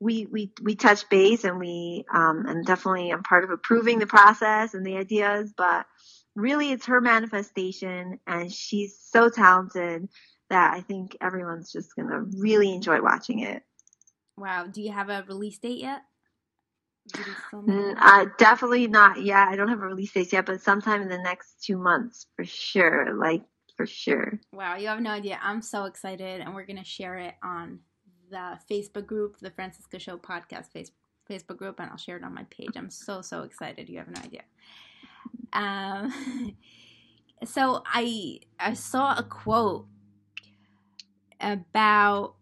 we, 0.00 0.26
we, 0.26 0.52
we 0.62 0.74
touched 0.74 1.08
base 1.08 1.44
and 1.44 1.58
we, 1.58 2.04
um, 2.12 2.44
and 2.46 2.66
definitely 2.66 3.10
I'm 3.10 3.22
part 3.22 3.44
of 3.44 3.50
approving 3.50 4.00
the 4.00 4.06
process 4.06 4.74
and 4.74 4.84
the 4.84 4.98
ideas, 4.98 5.54
but 5.56 5.86
really 6.36 6.72
it's 6.72 6.86
her 6.86 7.00
manifestation 7.00 8.20
and 8.26 8.52
she's 8.52 8.98
so 9.02 9.30
talented 9.30 10.10
that 10.50 10.74
I 10.74 10.82
think 10.82 11.16
everyone's 11.22 11.72
just 11.72 11.96
going 11.96 12.08
to 12.10 12.20
really 12.38 12.74
enjoy 12.74 13.00
watching 13.00 13.38
it. 13.38 13.62
Wow. 14.36 14.66
Do 14.66 14.82
you 14.82 14.92
have 14.92 15.08
a 15.08 15.24
release 15.26 15.58
date 15.58 15.78
yet? 15.78 16.02
Mm, 17.52 17.94
uh, 17.98 18.26
definitely 18.38 18.86
not 18.86 19.22
yet. 19.22 19.48
I 19.48 19.56
don't 19.56 19.68
have 19.68 19.82
a 19.82 19.86
release 19.86 20.12
date 20.12 20.32
yet, 20.32 20.46
but 20.46 20.60
sometime 20.60 21.02
in 21.02 21.08
the 21.08 21.18
next 21.18 21.62
two 21.62 21.76
months 21.76 22.26
for 22.36 22.44
sure. 22.44 23.14
Like 23.14 23.42
for 23.76 23.86
sure. 23.86 24.38
Wow, 24.52 24.76
you 24.76 24.88
have 24.88 25.00
no 25.00 25.10
idea. 25.10 25.38
I'm 25.42 25.62
so 25.62 25.84
excited, 25.84 26.40
and 26.40 26.54
we're 26.54 26.66
gonna 26.66 26.84
share 26.84 27.16
it 27.16 27.34
on 27.42 27.80
the 28.30 28.58
Facebook 28.70 29.06
group, 29.06 29.38
the 29.40 29.50
Franciska 29.50 29.98
Show 29.98 30.16
podcast 30.16 30.70
face, 30.72 30.90
Facebook 31.28 31.56
group, 31.56 31.80
and 31.80 31.90
I'll 31.90 31.96
share 31.96 32.16
it 32.16 32.24
on 32.24 32.34
my 32.34 32.44
page. 32.50 32.70
I'm 32.76 32.90
so 32.90 33.22
so 33.22 33.42
excited. 33.42 33.88
You 33.88 33.98
have 33.98 34.08
no 34.08 34.20
idea. 34.22 34.42
Um, 35.52 36.56
so 37.44 37.82
I 37.86 38.40
I 38.58 38.74
saw 38.74 39.16
a 39.16 39.22
quote 39.22 39.86
about 41.40 42.34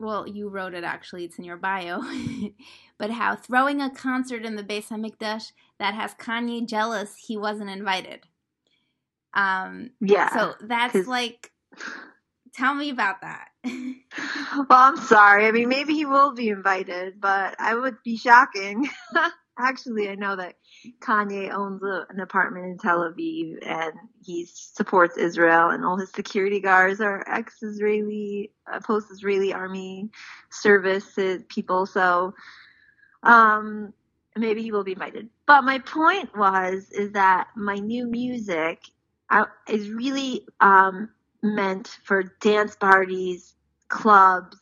well, 0.00 0.26
you 0.26 0.48
wrote 0.48 0.74
it 0.74 0.82
actually, 0.82 1.24
it's 1.24 1.38
in 1.38 1.44
your 1.44 1.58
bio, 1.58 2.00
but 3.00 3.10
how 3.10 3.34
throwing 3.34 3.80
a 3.80 3.88
concert 3.88 4.44
in 4.44 4.56
the 4.56 4.62
Beis 4.62 4.88
Hamikdash 4.88 5.52
that 5.78 5.94
has 5.94 6.14
Kanye 6.14 6.68
jealous 6.68 7.16
he 7.16 7.34
wasn't 7.34 7.70
invited. 7.70 8.20
Um, 9.32 9.92
yeah. 10.02 10.30
So 10.34 10.54
that's 10.60 11.06
like, 11.06 11.50
tell 12.54 12.74
me 12.74 12.90
about 12.90 13.22
that. 13.22 13.48
well, 13.64 14.66
I'm 14.68 14.98
sorry. 14.98 15.46
I 15.46 15.50
mean, 15.50 15.70
maybe 15.70 15.94
he 15.94 16.04
will 16.04 16.34
be 16.34 16.50
invited, 16.50 17.18
but 17.18 17.56
I 17.58 17.74
would 17.74 17.96
be 18.04 18.18
shocking. 18.18 18.86
actually, 19.58 20.10
I 20.10 20.14
know 20.14 20.36
that 20.36 20.56
Kanye 21.00 21.50
owns 21.54 21.82
a, 21.82 22.06
an 22.10 22.20
apartment 22.20 22.66
in 22.66 22.78
Tel 22.78 22.98
Aviv 22.98 23.66
and 23.66 23.94
he 24.22 24.46
supports 24.46 25.16
Israel, 25.16 25.70
and 25.70 25.86
all 25.86 25.96
his 25.96 26.12
security 26.12 26.60
guards 26.60 27.00
are 27.00 27.24
ex-Israeli, 27.26 28.52
uh, 28.70 28.80
post-Israeli 28.80 29.54
army 29.54 30.10
services 30.50 31.42
people. 31.48 31.86
So, 31.86 32.34
um, 33.22 33.92
maybe 34.36 34.62
he 34.62 34.72
will 34.72 34.84
be 34.84 34.92
invited. 34.92 35.28
But 35.46 35.62
my 35.62 35.78
point 35.78 36.36
was 36.36 36.90
is 36.90 37.12
that 37.12 37.48
my 37.56 37.76
new 37.76 38.06
music 38.06 38.82
is 39.68 39.90
really 39.90 40.46
um, 40.60 41.10
meant 41.42 41.98
for 42.04 42.22
dance 42.40 42.76
parties, 42.76 43.54
clubs, 43.88 44.56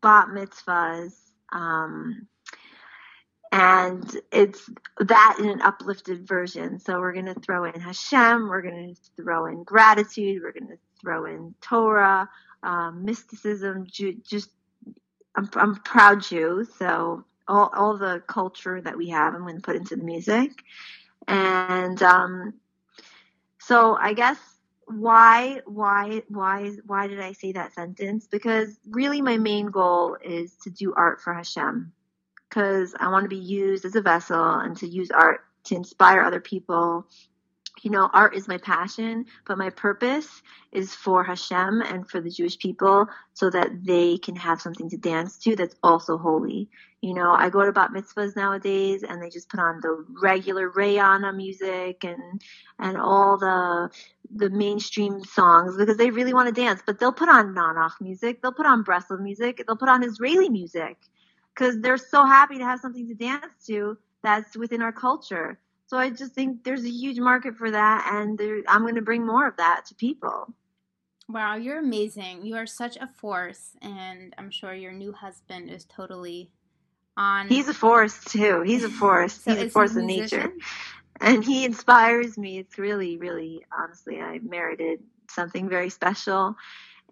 bat 0.00 0.28
mitzvahs. 0.28 1.12
Um, 1.52 2.26
and 3.52 4.16
it's 4.32 4.68
that 4.98 5.36
in 5.38 5.48
an 5.48 5.62
uplifted 5.62 6.26
version. 6.26 6.78
So 6.78 7.00
we're 7.00 7.12
going 7.12 7.26
to 7.26 7.40
throw 7.40 7.64
in 7.64 7.80
Hashem, 7.80 8.48
we're 8.48 8.62
going 8.62 8.94
to 8.94 9.22
throw 9.22 9.46
in 9.46 9.62
gratitude, 9.62 10.42
we're 10.42 10.52
going 10.52 10.68
to 10.68 10.78
throw 11.00 11.26
in 11.26 11.54
Torah, 11.60 12.28
um, 12.62 13.04
mysticism, 13.04 13.86
just 13.88 14.50
I'm, 15.36 15.48
I'm 15.54 15.76
proud 15.76 16.22
Jew, 16.22 16.66
so 16.78 17.24
all, 17.48 17.70
all 17.74 17.96
the 17.96 18.22
culture 18.26 18.80
that 18.80 18.96
we 18.96 19.10
have 19.10 19.34
going 19.34 19.56
to 19.56 19.62
put 19.62 19.76
into 19.76 19.96
the 19.96 20.04
music. 20.04 20.50
And 21.28 22.02
um, 22.02 22.54
so 23.58 23.96
I 23.96 24.12
guess 24.12 24.38
why 24.86 25.60
why 25.66 26.22
why 26.28 26.70
why 26.86 27.08
did 27.08 27.20
I 27.20 27.32
say 27.32 27.52
that 27.52 27.74
sentence? 27.74 28.28
Because 28.28 28.78
really 28.88 29.20
my 29.20 29.36
main 29.36 29.66
goal 29.66 30.16
is 30.22 30.54
to 30.62 30.70
do 30.70 30.94
art 30.94 31.20
for 31.20 31.34
Hashem 31.34 31.92
because 32.48 32.94
I 32.98 33.08
want 33.08 33.24
to 33.24 33.28
be 33.28 33.36
used 33.36 33.84
as 33.84 33.96
a 33.96 34.00
vessel 34.00 34.44
and 34.44 34.76
to 34.78 34.86
use 34.86 35.10
art 35.10 35.40
to 35.64 35.74
inspire 35.74 36.20
other 36.20 36.40
people. 36.40 37.06
You 37.82 37.90
know, 37.90 38.08
art 38.12 38.34
is 38.34 38.48
my 38.48 38.58
passion, 38.58 39.26
but 39.46 39.58
my 39.58 39.70
purpose 39.70 40.42
is 40.72 40.94
for 40.94 41.22
Hashem 41.22 41.82
and 41.82 42.08
for 42.08 42.20
the 42.20 42.30
Jewish 42.30 42.58
people 42.58 43.06
so 43.34 43.50
that 43.50 43.84
they 43.84 44.18
can 44.18 44.34
have 44.36 44.60
something 44.60 44.88
to 44.90 44.96
dance 44.96 45.36
to 45.38 45.56
that's 45.56 45.76
also 45.82 46.16
holy. 46.16 46.68
You 47.02 47.14
know, 47.14 47.32
I 47.32 47.50
go 47.50 47.64
to 47.64 47.72
bat 47.72 47.90
mitzvahs 47.92 48.34
nowadays 48.34 49.02
and 49.02 49.22
they 49.22 49.28
just 49.28 49.48
put 49.48 49.60
on 49.60 49.80
the 49.80 50.04
regular 50.22 50.70
Rayana 50.70 51.36
music 51.36 52.02
and, 52.02 52.42
and 52.78 52.96
all 52.96 53.36
the, 53.36 53.90
the 54.34 54.50
mainstream 54.50 55.22
songs 55.22 55.76
because 55.76 55.98
they 55.98 56.10
really 56.10 56.34
want 56.34 56.48
to 56.48 56.60
dance, 56.60 56.82
but 56.84 56.98
they'll 56.98 57.12
put 57.12 57.28
on 57.28 57.54
Nanach 57.54 58.00
music, 58.00 58.42
they'll 58.42 58.52
put 58.52 58.66
on 58.66 58.84
Breslov 58.84 59.20
music, 59.20 59.62
they'll 59.66 59.76
put 59.76 59.88
on 59.88 60.02
Israeli 60.02 60.48
music 60.48 60.96
because 61.54 61.80
they're 61.80 61.98
so 61.98 62.24
happy 62.24 62.58
to 62.58 62.64
have 62.64 62.80
something 62.80 63.06
to 63.08 63.14
dance 63.14 63.52
to 63.66 63.98
that's 64.22 64.56
within 64.56 64.82
our 64.82 64.92
culture. 64.92 65.58
So 65.86 65.96
I 65.96 66.10
just 66.10 66.32
think 66.32 66.64
there's 66.64 66.84
a 66.84 66.90
huge 66.90 67.18
market 67.18 67.56
for 67.56 67.70
that, 67.70 68.10
and 68.12 68.36
there, 68.36 68.60
I'm 68.66 68.82
going 68.82 68.96
to 68.96 69.02
bring 69.02 69.24
more 69.24 69.46
of 69.46 69.56
that 69.58 69.86
to 69.86 69.94
people. 69.94 70.52
Wow, 71.28 71.56
you're 71.56 71.78
amazing. 71.78 72.44
You 72.44 72.56
are 72.56 72.66
such 72.66 72.96
a 72.96 73.06
force, 73.06 73.76
and 73.80 74.34
I'm 74.36 74.50
sure 74.50 74.74
your 74.74 74.92
new 74.92 75.12
husband 75.12 75.70
is 75.70 75.84
totally 75.84 76.50
on. 77.16 77.48
He's 77.48 77.68
a 77.68 77.74
force 77.74 78.24
too. 78.24 78.62
He's 78.62 78.82
a 78.82 78.88
force. 78.88 79.34
so 79.44 79.54
He's 79.54 79.62
a 79.62 79.70
force 79.70 79.94
of 79.94 80.04
nature, 80.04 80.52
and 81.20 81.44
he 81.44 81.64
inspires 81.64 82.36
me. 82.36 82.58
It's 82.58 82.78
really, 82.78 83.16
really, 83.16 83.64
honestly, 83.76 84.20
I 84.20 84.40
merited 84.40 85.00
something 85.30 85.68
very 85.68 85.90
special, 85.90 86.56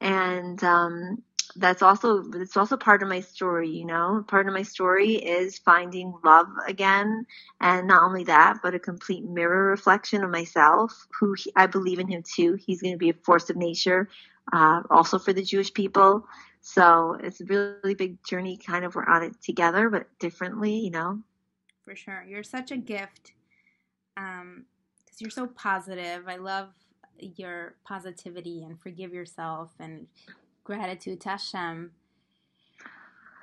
and 0.01 0.63
um, 0.65 1.23
that's 1.57 1.83
also 1.83 2.25
it's 2.35 2.57
also 2.57 2.77
part 2.77 3.03
of 3.03 3.09
my 3.09 3.21
story 3.21 3.69
you 3.71 3.85
know? 3.85 4.25
Part 4.29 4.47
of 4.47 4.55
my 4.55 4.63
story 4.63 5.15
is 5.15 5.59
finding 5.59 6.15
love 6.25 6.49
again. 6.67 7.27
And 7.61 7.87
not 7.87 8.03
only 8.03 8.25
that 8.25 8.59
but 8.63 8.75
a 8.75 8.79
complete 8.79 9.25
mirror 9.25 9.71
reflection 9.71 10.23
of 10.25 10.31
myself 10.31 11.07
who 11.19 11.35
he, 11.35 11.53
i 11.57 11.67
believe 11.67 11.99
in 11.99 12.09
him 12.09 12.23
too. 12.23 12.55
He's 12.55 12.83
going 12.83 12.95
to 12.95 12.99
be 12.99 13.11
a 13.11 13.15
force 13.15 13.51
of 13.51 13.57
nature 13.57 14.09
uh, 14.53 14.83
also 14.91 15.19
for 15.19 15.33
the 15.33 15.43
jewish 15.43 15.73
people. 15.73 16.27
So 16.61 17.19
it's 17.23 17.41
a 17.41 17.45
really 17.45 17.95
big 17.95 18.23
journey 18.25 18.57
kind 18.57 18.85
of 18.85 18.95
we're 18.95 19.05
on 19.05 19.23
it 19.23 19.41
together 19.43 19.91
but 19.91 20.07
differently 20.19 20.77
you 20.77 20.91
know? 20.91 21.21
For 21.85 21.95
sure. 21.95 22.25
You're 22.29 22.43
such 22.43 22.71
a 22.71 22.77
gift 22.77 23.33
um 24.17 24.65
because 25.05 25.21
you're 25.21 25.31
so 25.31 25.47
positive. 25.47 26.29
I 26.29 26.37
love 26.37 26.71
your 27.21 27.77
positivity 27.85 28.65
and 28.65 28.81
forgive 28.81 29.13
yourself 29.15 29.71
and 29.79 30.07
gratitude 30.65 31.21
to 31.23 31.29
Hashem. 31.31 31.93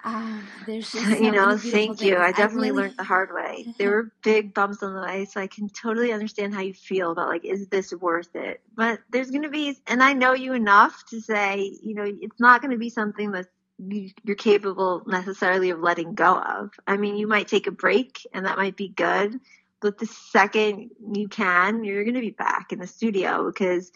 Uh, 0.03 0.39
there's 0.65 0.91
just 0.91 1.05
so 1.05 1.17
you 1.17 1.31
know, 1.31 1.57
thank 1.57 1.97
things. 1.97 2.01
you. 2.01 2.17
I 2.17 2.31
definitely 2.31 2.69
I 2.69 2.71
really... 2.71 2.84
learned 2.84 2.97
the 2.97 3.03
hard 3.03 3.34
way. 3.34 3.65
There 3.77 3.91
were 3.91 4.12
big 4.23 4.53
bumps 4.53 4.84
on 4.84 4.93
the 4.93 5.01
way, 5.01 5.25
so 5.25 5.39
I 5.39 5.47
can 5.47 5.69
totally 5.69 6.12
understand 6.12 6.53
how 6.53 6.62
you 6.62 6.73
feel 6.73 7.12
about 7.12 7.29
like, 7.29 7.45
is 7.45 7.67
this 7.67 7.93
worth 7.93 8.36
it? 8.36 8.62
But 8.75 8.99
there's 9.12 9.29
going 9.29 9.43
to 9.43 9.49
be, 9.49 9.77
and 9.88 10.01
I 10.01 10.13
know 10.13 10.34
you 10.34 10.53
enough 10.53 11.03
to 11.10 11.21
say, 11.21 11.77
you 11.81 11.93
know, 11.93 12.05
it's 12.05 12.39
not 12.39 12.62
going 12.62 12.71
to 12.71 12.77
be 12.77 12.89
something 12.89 13.31
that 13.31 13.47
you're 13.77 14.36
capable 14.36 15.03
necessarily 15.07 15.71
of 15.71 15.79
letting 15.79 16.13
go 16.13 16.38
of. 16.38 16.71
I 16.88 16.97
mean, 16.97 17.15
you 17.15 17.27
might 17.27 17.47
take 17.47 17.67
a 17.67 17.71
break, 17.71 18.27
and 18.34 18.45
that 18.45 18.57
might 18.57 18.75
be 18.75 18.89
good. 18.89 19.39
But 19.81 19.97
the 19.97 20.05
second 20.05 20.91
you 21.13 21.27
can, 21.27 21.84
you're 21.84 22.03
going 22.03 22.15
to 22.15 22.21
be 22.21 22.29
back 22.29 22.71
in 22.71 22.79
the 22.79 22.88
studio 22.88 23.47
because 23.47 23.91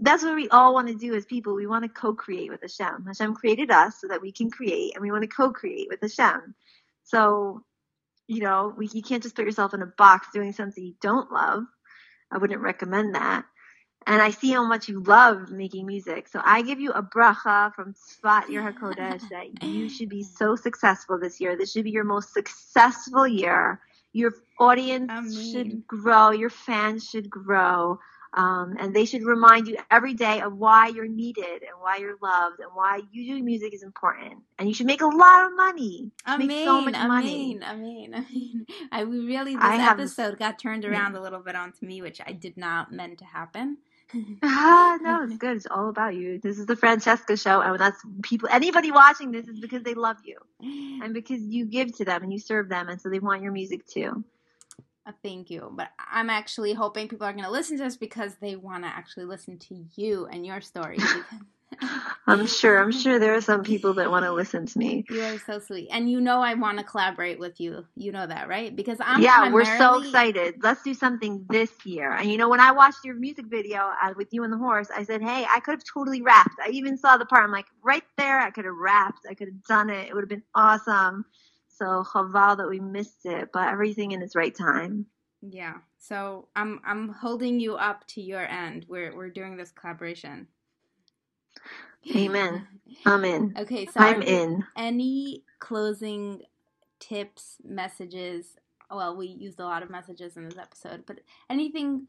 that's 0.00 0.22
what 0.22 0.34
we 0.34 0.48
all 0.48 0.74
want 0.74 0.88
to 0.88 0.94
do 0.94 1.14
as 1.14 1.24
people. 1.24 1.54
We 1.54 1.66
want 1.66 1.84
to 1.84 1.88
co-create 1.88 2.50
with 2.50 2.62
Hashem. 2.62 3.04
Hashem 3.06 3.34
created 3.34 3.70
us 3.70 4.00
so 4.00 4.08
that 4.08 4.22
we 4.22 4.32
can 4.32 4.50
create, 4.50 4.94
and 4.94 5.02
we 5.02 5.10
want 5.10 5.22
to 5.22 5.28
co-create 5.28 5.88
with 5.88 6.00
Hashem. 6.00 6.54
So, 7.04 7.62
you 8.26 8.40
know, 8.40 8.74
we, 8.76 8.88
you 8.92 9.02
can't 9.02 9.22
just 9.22 9.36
put 9.36 9.44
yourself 9.44 9.74
in 9.74 9.82
a 9.82 9.86
box 9.86 10.28
doing 10.32 10.52
something 10.52 10.82
you 10.82 10.94
don't 11.00 11.32
love. 11.32 11.64
I 12.30 12.38
wouldn't 12.38 12.60
recommend 12.60 13.14
that. 13.14 13.44
And 14.06 14.22
I 14.22 14.30
see 14.30 14.50
how 14.50 14.64
much 14.64 14.88
you 14.88 15.02
love 15.02 15.50
making 15.50 15.86
music. 15.86 16.26
So 16.28 16.40
I 16.42 16.62
give 16.62 16.80
you 16.80 16.90
a 16.92 17.02
bracha 17.02 17.74
from 17.74 17.94
Tzfat 17.94 18.48
Ir 18.48 18.72
HaKodesh 18.72 19.28
that 19.28 19.62
you 19.62 19.88
should 19.90 20.08
be 20.08 20.22
so 20.22 20.56
successful 20.56 21.18
this 21.18 21.38
year. 21.38 21.56
This 21.56 21.72
should 21.72 21.84
be 21.84 21.90
your 21.90 22.04
most 22.04 22.32
successful 22.32 23.28
year. 23.28 23.80
Your 24.12 24.32
audience 24.58 25.52
should 25.52 25.86
grow. 25.86 26.30
Your 26.30 26.50
fans 26.50 27.08
should 27.08 27.28
grow. 27.28 27.98
Um, 28.32 28.76
and 28.78 28.94
they 28.94 29.06
should 29.06 29.24
remind 29.24 29.66
you 29.66 29.76
every 29.90 30.14
day 30.14 30.40
of 30.40 30.56
why 30.56 30.88
you're 30.88 31.08
needed 31.08 31.62
and 31.62 31.80
why 31.80 31.96
you're 31.96 32.16
loved 32.22 32.60
and 32.60 32.70
why 32.74 33.00
you 33.10 33.26
doing 33.26 33.44
music 33.44 33.74
is 33.74 33.82
important. 33.82 34.34
And 34.58 34.68
you 34.68 34.74
should 34.74 34.86
make 34.86 35.00
a 35.00 35.06
lot 35.06 35.46
of 35.46 35.56
money. 35.56 36.10
I 36.24 36.38
mean, 36.38 36.64
so 36.64 36.80
much 36.80 36.94
I 36.94 37.06
money. 37.08 37.26
mean, 37.26 37.62
I 37.64 37.74
mean, 37.74 38.14
I 38.14 38.20
mean, 38.32 38.66
I 38.92 39.00
really 39.00 39.56
this 39.56 39.64
I 39.64 39.90
episode 39.90 40.30
have, 40.30 40.38
got 40.38 40.58
turned 40.60 40.84
around 40.84 41.14
yeah. 41.14 41.20
a 41.20 41.22
little 41.22 41.40
bit 41.40 41.56
onto 41.56 41.84
me, 41.84 42.02
which 42.02 42.20
I 42.24 42.32
did 42.32 42.56
not 42.56 42.92
meant 42.92 43.18
to 43.18 43.24
happen. 43.24 43.78
ah, 44.42 44.98
no, 45.00 45.22
it's 45.24 45.36
good. 45.36 45.56
It's 45.56 45.66
all 45.66 45.88
about 45.88 46.14
you. 46.14 46.38
This 46.38 46.58
is 46.58 46.66
the 46.66 46.74
Franciska 46.74 47.36
show, 47.36 47.60
and 47.60 47.78
that's 47.78 48.00
people. 48.22 48.48
Anybody 48.50 48.90
watching 48.90 49.30
this 49.30 49.46
is 49.46 49.60
because 49.60 49.84
they 49.84 49.94
love 49.94 50.16
you, 50.24 50.36
and 50.60 51.14
because 51.14 51.40
you 51.40 51.64
give 51.64 51.96
to 51.98 52.04
them 52.04 52.24
and 52.24 52.32
you 52.32 52.40
serve 52.40 52.68
them, 52.68 52.88
and 52.88 53.00
so 53.00 53.08
they 53.08 53.20
want 53.20 53.42
your 53.42 53.52
music 53.52 53.86
too 53.86 54.24
thank 55.22 55.50
you. 55.50 55.72
But 55.74 55.88
I'm 55.98 56.30
actually 56.30 56.72
hoping 56.72 57.08
people 57.08 57.26
are 57.26 57.32
going 57.32 57.44
to 57.44 57.50
listen 57.50 57.78
to 57.78 57.84
this 57.84 57.96
because 57.96 58.36
they 58.40 58.56
want 58.56 58.84
to 58.84 58.88
actually 58.88 59.24
listen 59.24 59.58
to 59.58 59.84
you 59.96 60.26
and 60.26 60.44
your 60.46 60.60
story. 60.60 60.98
I'm 62.26 62.46
sure. 62.46 62.78
I'm 62.78 62.92
sure 62.92 63.18
there 63.18 63.34
are 63.34 63.40
some 63.40 63.62
people 63.62 63.94
that 63.94 64.10
want 64.10 64.24
to 64.24 64.32
listen 64.32 64.66
to 64.66 64.78
me. 64.78 65.04
You 65.10 65.22
are 65.22 65.38
so 65.38 65.58
sweet, 65.58 65.88
and 65.90 66.10
you 66.10 66.20
know 66.20 66.40
I 66.40 66.54
want 66.54 66.78
to 66.78 66.84
collaborate 66.84 67.38
with 67.38 67.60
you. 67.60 67.86
You 67.96 68.12
know 68.12 68.26
that, 68.26 68.48
right? 68.48 68.74
Because 68.74 68.98
I'm 69.00 69.22
yeah. 69.22 69.38
Primarily... 69.38 69.54
We're 69.54 69.78
so 69.78 70.00
excited. 70.00 70.54
Let's 70.62 70.82
do 70.82 70.94
something 70.94 71.44
this 71.48 71.70
year. 71.84 72.12
And 72.12 72.30
you 72.30 72.38
know, 72.38 72.48
when 72.48 72.60
I 72.60 72.72
watched 72.72 73.04
your 73.04 73.14
music 73.14 73.46
video 73.46 73.90
uh, 74.02 74.14
with 74.16 74.28
you 74.32 74.44
and 74.44 74.52
the 74.52 74.58
horse, 74.58 74.88
I 74.94 75.04
said, 75.04 75.22
"Hey, 75.22 75.46
I 75.48 75.60
could 75.60 75.72
have 75.72 75.84
totally 75.84 76.22
rapped." 76.22 76.56
I 76.64 76.70
even 76.70 76.96
saw 76.96 77.16
the 77.16 77.26
part. 77.26 77.44
I'm 77.44 77.52
like, 77.52 77.66
right 77.82 78.04
there, 78.16 78.40
I 78.40 78.50
could 78.50 78.64
have 78.64 78.76
rapped. 78.76 79.26
I 79.28 79.34
could 79.34 79.48
have 79.48 79.62
done 79.64 79.90
it. 79.90 80.08
It 80.08 80.14
would 80.14 80.22
have 80.22 80.28
been 80.28 80.44
awesome. 80.54 81.24
So 81.80 82.04
chaval 82.04 82.58
that 82.58 82.68
we 82.68 82.78
missed 82.78 83.24
it, 83.24 83.48
but 83.52 83.68
everything 83.68 84.12
in 84.12 84.20
its 84.20 84.36
right 84.36 84.54
time. 84.54 85.06
Yeah. 85.40 85.78
So 85.98 86.48
I'm 86.54 86.80
I'm 86.84 87.08
holding 87.08 87.58
you 87.58 87.76
up 87.76 88.06
to 88.08 88.20
your 88.20 88.46
end. 88.46 88.84
We're 88.86 89.16
we're 89.16 89.30
doing 89.30 89.56
this 89.56 89.70
collaboration. 89.70 90.46
Amen. 92.14 92.66
I'm 93.06 93.24
in. 93.24 93.54
Okay, 93.58 93.86
so 93.86 93.98
I'm 94.00 94.20
in. 94.20 94.64
Any 94.76 95.44
closing 95.58 96.42
tips, 96.98 97.56
messages? 97.64 98.56
Well, 98.90 99.16
we 99.16 99.28
used 99.28 99.60
a 99.60 99.64
lot 99.64 99.82
of 99.82 99.88
messages 99.88 100.36
in 100.36 100.44
this 100.44 100.58
episode, 100.58 101.04
but 101.06 101.20
anything 101.48 102.08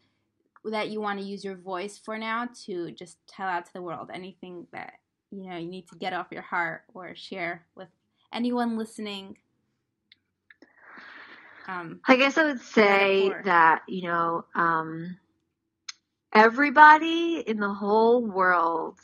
that 0.65 0.89
you 0.89 0.99
want 0.99 1.19
to 1.19 1.25
use 1.25 1.45
your 1.45 1.55
voice 1.55 1.97
for 1.97 2.17
now 2.17 2.49
to 2.65 2.91
just 2.91 3.17
tell 3.27 3.47
out 3.47 3.65
to 3.67 3.73
the 3.73 3.81
world? 3.81 4.09
Anything 4.13 4.67
that 4.73 4.95
you 5.31 5.49
know 5.49 5.57
you 5.57 5.69
need 5.69 5.87
to 5.87 5.95
get 5.95 6.11
off 6.11 6.27
your 6.29 6.41
heart 6.41 6.81
or 6.93 7.15
share 7.15 7.65
with 7.75 7.87
anyone 8.33 8.77
listening 8.77 9.37
um, 11.71 12.01
I 12.05 12.17
guess 12.17 12.37
I 12.37 12.45
would 12.45 12.61
say 12.61 13.33
that, 13.45 13.83
you 13.87 14.03
know, 14.03 14.45
um, 14.55 15.17
everybody 16.33 17.43
in 17.45 17.59
the 17.59 17.73
whole 17.73 18.25
world 18.25 18.99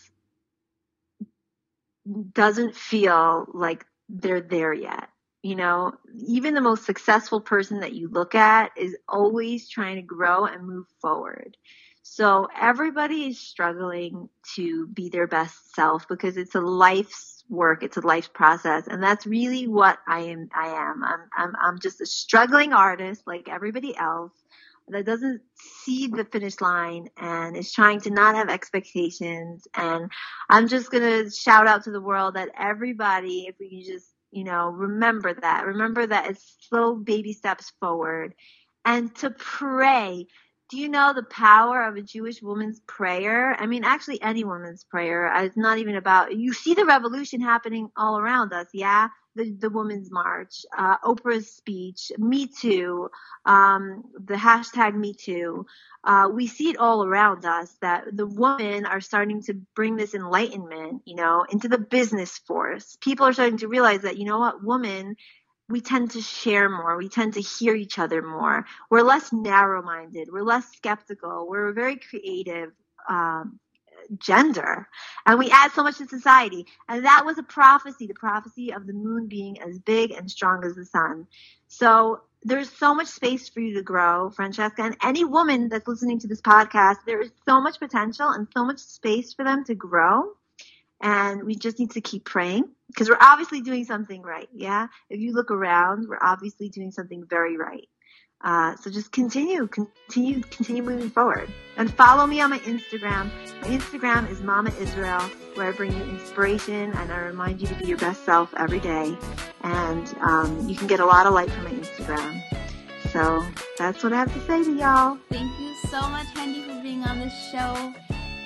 doesn't 2.33 2.75
feel 2.75 3.47
like 3.53 3.85
they're 4.09 4.41
there 4.41 4.73
yet. 4.73 5.09
You 5.43 5.55
know, 5.55 5.93
even 6.27 6.55
the 6.55 6.61
most 6.61 6.83
successful 6.85 7.39
person 7.39 7.79
that 7.79 7.93
you 7.93 8.09
look 8.09 8.35
at 8.35 8.71
is 8.75 8.97
always 9.07 9.69
trying 9.69 9.95
to 9.95 10.01
grow 10.01 10.45
and 10.45 10.67
move 10.67 10.87
forward. 11.01 11.55
So 12.01 12.47
everybody 12.59 13.27
is 13.27 13.39
struggling 13.39 14.29
to 14.55 14.87
be 14.87 15.09
their 15.09 15.27
best 15.27 15.73
self 15.73 16.07
because 16.07 16.35
it's 16.35 16.55
a 16.55 16.61
life's 16.61 17.36
work. 17.49 17.83
It's 17.83 17.97
a 17.97 18.01
life 18.01 18.33
process. 18.33 18.87
And 18.87 19.01
that's 19.01 19.25
really 19.25 19.67
what 19.67 19.99
I 20.07 20.21
am. 20.21 20.49
I 20.55 20.67
am. 20.69 21.03
I'm, 21.03 21.19
I'm, 21.37 21.53
I'm 21.61 21.79
just 21.79 22.01
a 22.01 22.05
struggling 22.05 22.73
artist 22.73 23.23
like 23.25 23.49
everybody 23.49 23.95
else 23.97 24.31
that 24.89 25.05
doesn't 25.05 25.41
see 25.83 26.07
the 26.07 26.25
finish 26.25 26.61
line 26.61 27.09
and 27.17 27.57
is 27.57 27.73
trying 27.73 27.99
to 28.01 28.09
not 28.09 28.35
have 28.35 28.49
expectations. 28.49 29.67
And 29.75 30.09
I'm 30.49 30.67
just 30.67 30.91
going 30.91 31.03
to 31.03 31.29
shout 31.29 31.67
out 31.67 31.83
to 31.83 31.91
the 31.91 32.01
world 32.01 32.35
that 32.35 32.49
everybody, 32.57 33.47
if 33.47 33.55
we 33.59 33.69
can 33.69 33.93
just, 33.93 34.07
you 34.31 34.43
know, 34.43 34.69
remember 34.69 35.33
that, 35.33 35.65
remember 35.65 36.07
that 36.07 36.29
it's 36.29 36.55
slow 36.69 36.95
baby 36.95 37.33
steps 37.33 37.71
forward 37.79 38.33
and 38.85 39.13
to 39.15 39.31
pray. 39.31 40.27
Do 40.69 40.77
you 40.77 40.89
know 40.89 41.13
the 41.13 41.23
power 41.23 41.83
of 41.83 41.95
a 41.95 42.01
Jewish 42.01 42.41
woman's 42.41 42.81
prayer? 42.81 43.55
I 43.57 43.65
mean, 43.67 43.83
actually 43.85 44.21
any 44.21 44.43
woman's 44.43 44.83
prayer. 44.83 45.31
It's 45.43 45.55
not 45.55 45.77
even 45.77 45.95
about, 45.95 46.35
you 46.35 46.51
see 46.53 46.73
the 46.73 46.85
revolution 46.85 47.39
happening 47.39 47.89
all 47.95 48.19
around 48.19 48.51
us. 48.53 48.67
Yeah 48.73 49.07
the, 49.37 49.55
the 49.57 49.69
Women's 49.69 50.11
March, 50.11 50.65
uh, 50.77 50.97
Oprah's 50.97 51.49
speech, 51.49 52.11
Me 52.17 52.47
Too, 52.47 53.09
um, 53.45 54.03
the 54.19 54.33
hashtag 54.33 54.95
Me 54.95 55.13
Too. 55.13 55.65
Uh, 56.03 56.29
we 56.33 56.47
see 56.47 56.69
it 56.69 56.77
all 56.77 57.05
around 57.05 57.45
us 57.45 57.73
that 57.81 58.05
the 58.11 58.25
women 58.25 58.85
are 58.85 59.01
starting 59.01 59.41
to 59.43 59.53
bring 59.75 59.95
this 59.95 60.13
enlightenment, 60.13 61.03
you 61.05 61.15
know, 61.15 61.45
into 61.49 61.69
the 61.69 61.77
business 61.77 62.37
force. 62.39 62.97
People 62.99 63.25
are 63.25 63.33
starting 63.33 63.59
to 63.59 63.67
realize 63.67 64.01
that, 64.01 64.17
you 64.17 64.25
know 64.25 64.39
what, 64.39 64.63
women, 64.63 65.15
we 65.69 65.81
tend 65.81 66.11
to 66.11 66.21
share 66.21 66.69
more. 66.69 66.97
We 66.97 67.09
tend 67.09 67.33
to 67.33 67.41
hear 67.41 67.75
each 67.75 67.99
other 67.99 68.21
more. 68.21 68.65
We're 68.89 69.01
less 69.01 69.33
narrow 69.33 69.81
minded. 69.81 70.29
We're 70.31 70.43
less 70.43 70.71
skeptical. 70.73 71.47
We're 71.49 71.69
a 71.69 71.73
very 71.73 71.97
creative. 71.97 72.71
Um, 73.09 73.59
gender. 74.19 74.87
And 75.25 75.39
we 75.39 75.49
add 75.51 75.71
so 75.71 75.83
much 75.83 75.97
to 75.97 76.07
society. 76.07 76.65
And 76.87 77.05
that 77.05 77.25
was 77.25 77.37
a 77.37 77.43
prophecy, 77.43 78.07
the 78.07 78.13
prophecy 78.13 78.71
of 78.73 78.87
the 78.87 78.93
moon 78.93 79.27
being 79.27 79.61
as 79.61 79.79
big 79.79 80.11
and 80.11 80.29
strong 80.29 80.63
as 80.65 80.75
the 80.75 80.85
sun. 80.85 81.27
So 81.67 82.21
there's 82.43 82.71
so 82.71 82.93
much 82.93 83.07
space 83.07 83.49
for 83.49 83.59
you 83.59 83.75
to 83.75 83.81
grow, 83.81 84.29
Franciska. 84.29 84.79
And 84.79 84.97
any 85.03 85.25
woman 85.25 85.69
that's 85.69 85.87
listening 85.87 86.19
to 86.19 86.27
this 86.27 86.41
podcast, 86.41 86.97
there 87.05 87.21
is 87.21 87.31
so 87.45 87.59
much 87.59 87.79
potential 87.79 88.29
and 88.29 88.47
so 88.55 88.63
much 88.63 88.79
space 88.79 89.33
for 89.33 89.43
them 89.43 89.63
to 89.65 89.75
grow. 89.75 90.23
And 91.01 91.43
we 91.43 91.55
just 91.55 91.79
need 91.79 91.91
to 91.91 92.01
keep 92.01 92.25
praying 92.25 92.65
because 92.87 93.09
we're 93.09 93.17
obviously 93.19 93.61
doing 93.61 93.85
something 93.85 94.21
right. 94.21 94.47
Yeah. 94.53 94.87
If 95.09 95.19
you 95.19 95.33
look 95.33 95.51
around, 95.51 96.07
we're 96.07 96.19
obviously 96.21 96.69
doing 96.69 96.91
something 96.91 97.23
very 97.29 97.57
right. 97.57 97.87
Uh, 98.41 98.75
so 98.77 98.91
just 98.91 99.11
continue, 99.11 99.67
continue, 99.67 100.41
continue 100.41 100.83
moving 100.83 101.09
forward. 101.09 101.51
And 101.75 101.91
follow 101.93 102.27
me 102.27 102.39
on 102.39 102.51
my 102.51 102.59
Instagram. 102.59 103.31
My 103.61 103.67
Instagram 103.67 104.29
is 104.29 104.41
Mama 104.41 104.71
Israel, 104.79 105.21
where 105.55 105.69
I 105.69 105.71
bring 105.71 105.91
you 105.91 106.03
inspiration 106.03 106.93
and 106.93 107.11
I 107.11 107.19
remind 107.19 107.61
you 107.61 107.67
to 107.67 107.75
be 107.75 107.85
your 107.85 107.97
best 107.97 108.23
self 108.25 108.53
every 108.55 108.79
day. 108.79 109.17
And 109.63 110.15
um, 110.21 110.69
you 110.69 110.75
can 110.75 110.87
get 110.87 110.99
a 110.99 111.05
lot 111.05 111.25
of 111.25 111.33
light 111.33 111.49
from 111.49 111.63
my 111.63 111.71
Instagram. 111.71 112.41
So 113.11 113.43
that's 113.77 114.03
what 114.03 114.13
I 114.13 114.17
have 114.17 114.33
to 114.33 114.41
say 114.41 114.63
to 114.63 114.75
y'all. 114.75 115.17
Thank 115.29 115.59
you 115.59 115.73
so 115.89 116.01
much, 116.09 116.27
HenDee, 116.35 116.65
for 116.65 116.83
being 116.83 117.03
on 117.03 117.19
this 117.19 117.33
show. 117.51 117.93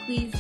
Please 0.05 0.33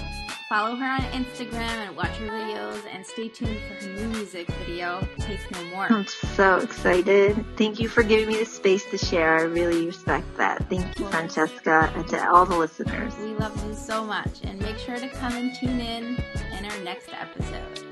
Follow 0.51 0.75
her 0.75 0.85
on 0.85 0.99
Instagram 1.13 1.61
and 1.61 1.95
watch 1.95 2.17
her 2.17 2.27
videos 2.27 2.81
and 2.93 3.05
stay 3.05 3.29
tuned 3.29 3.57
for 3.69 3.85
her 3.85 3.93
new 3.93 4.07
music 4.09 4.49
video, 4.65 5.07
Take 5.17 5.39
No 5.49 5.63
More. 5.69 5.87
I'm 5.89 6.05
so 6.05 6.57
excited. 6.57 7.41
Thank 7.55 7.79
you 7.79 7.87
for 7.87 8.03
giving 8.03 8.27
me 8.27 8.35
the 8.37 8.43
space 8.43 8.83
to 8.91 8.97
share. 8.97 9.37
I 9.37 9.43
really 9.43 9.85
respect 9.85 10.25
that. 10.35 10.67
Thank 10.69 10.99
you, 10.99 11.05
Franciska, 11.05 11.95
and 11.95 12.05
to 12.09 12.29
all 12.29 12.45
the 12.45 12.57
listeners. 12.57 13.15
We 13.19 13.33
love 13.35 13.65
you 13.65 13.73
so 13.73 14.03
much. 14.03 14.41
And 14.43 14.59
make 14.59 14.77
sure 14.77 14.97
to 14.97 15.07
come 15.07 15.37
and 15.37 15.55
tune 15.55 15.79
in 15.79 16.17
in 16.57 16.65
our 16.65 16.79
next 16.83 17.07
episode. 17.13 17.85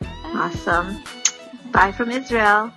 Bye. 0.00 0.08
Awesome. 0.24 1.04
Bye 1.72 1.92
from 1.92 2.10
Israel. 2.10 2.72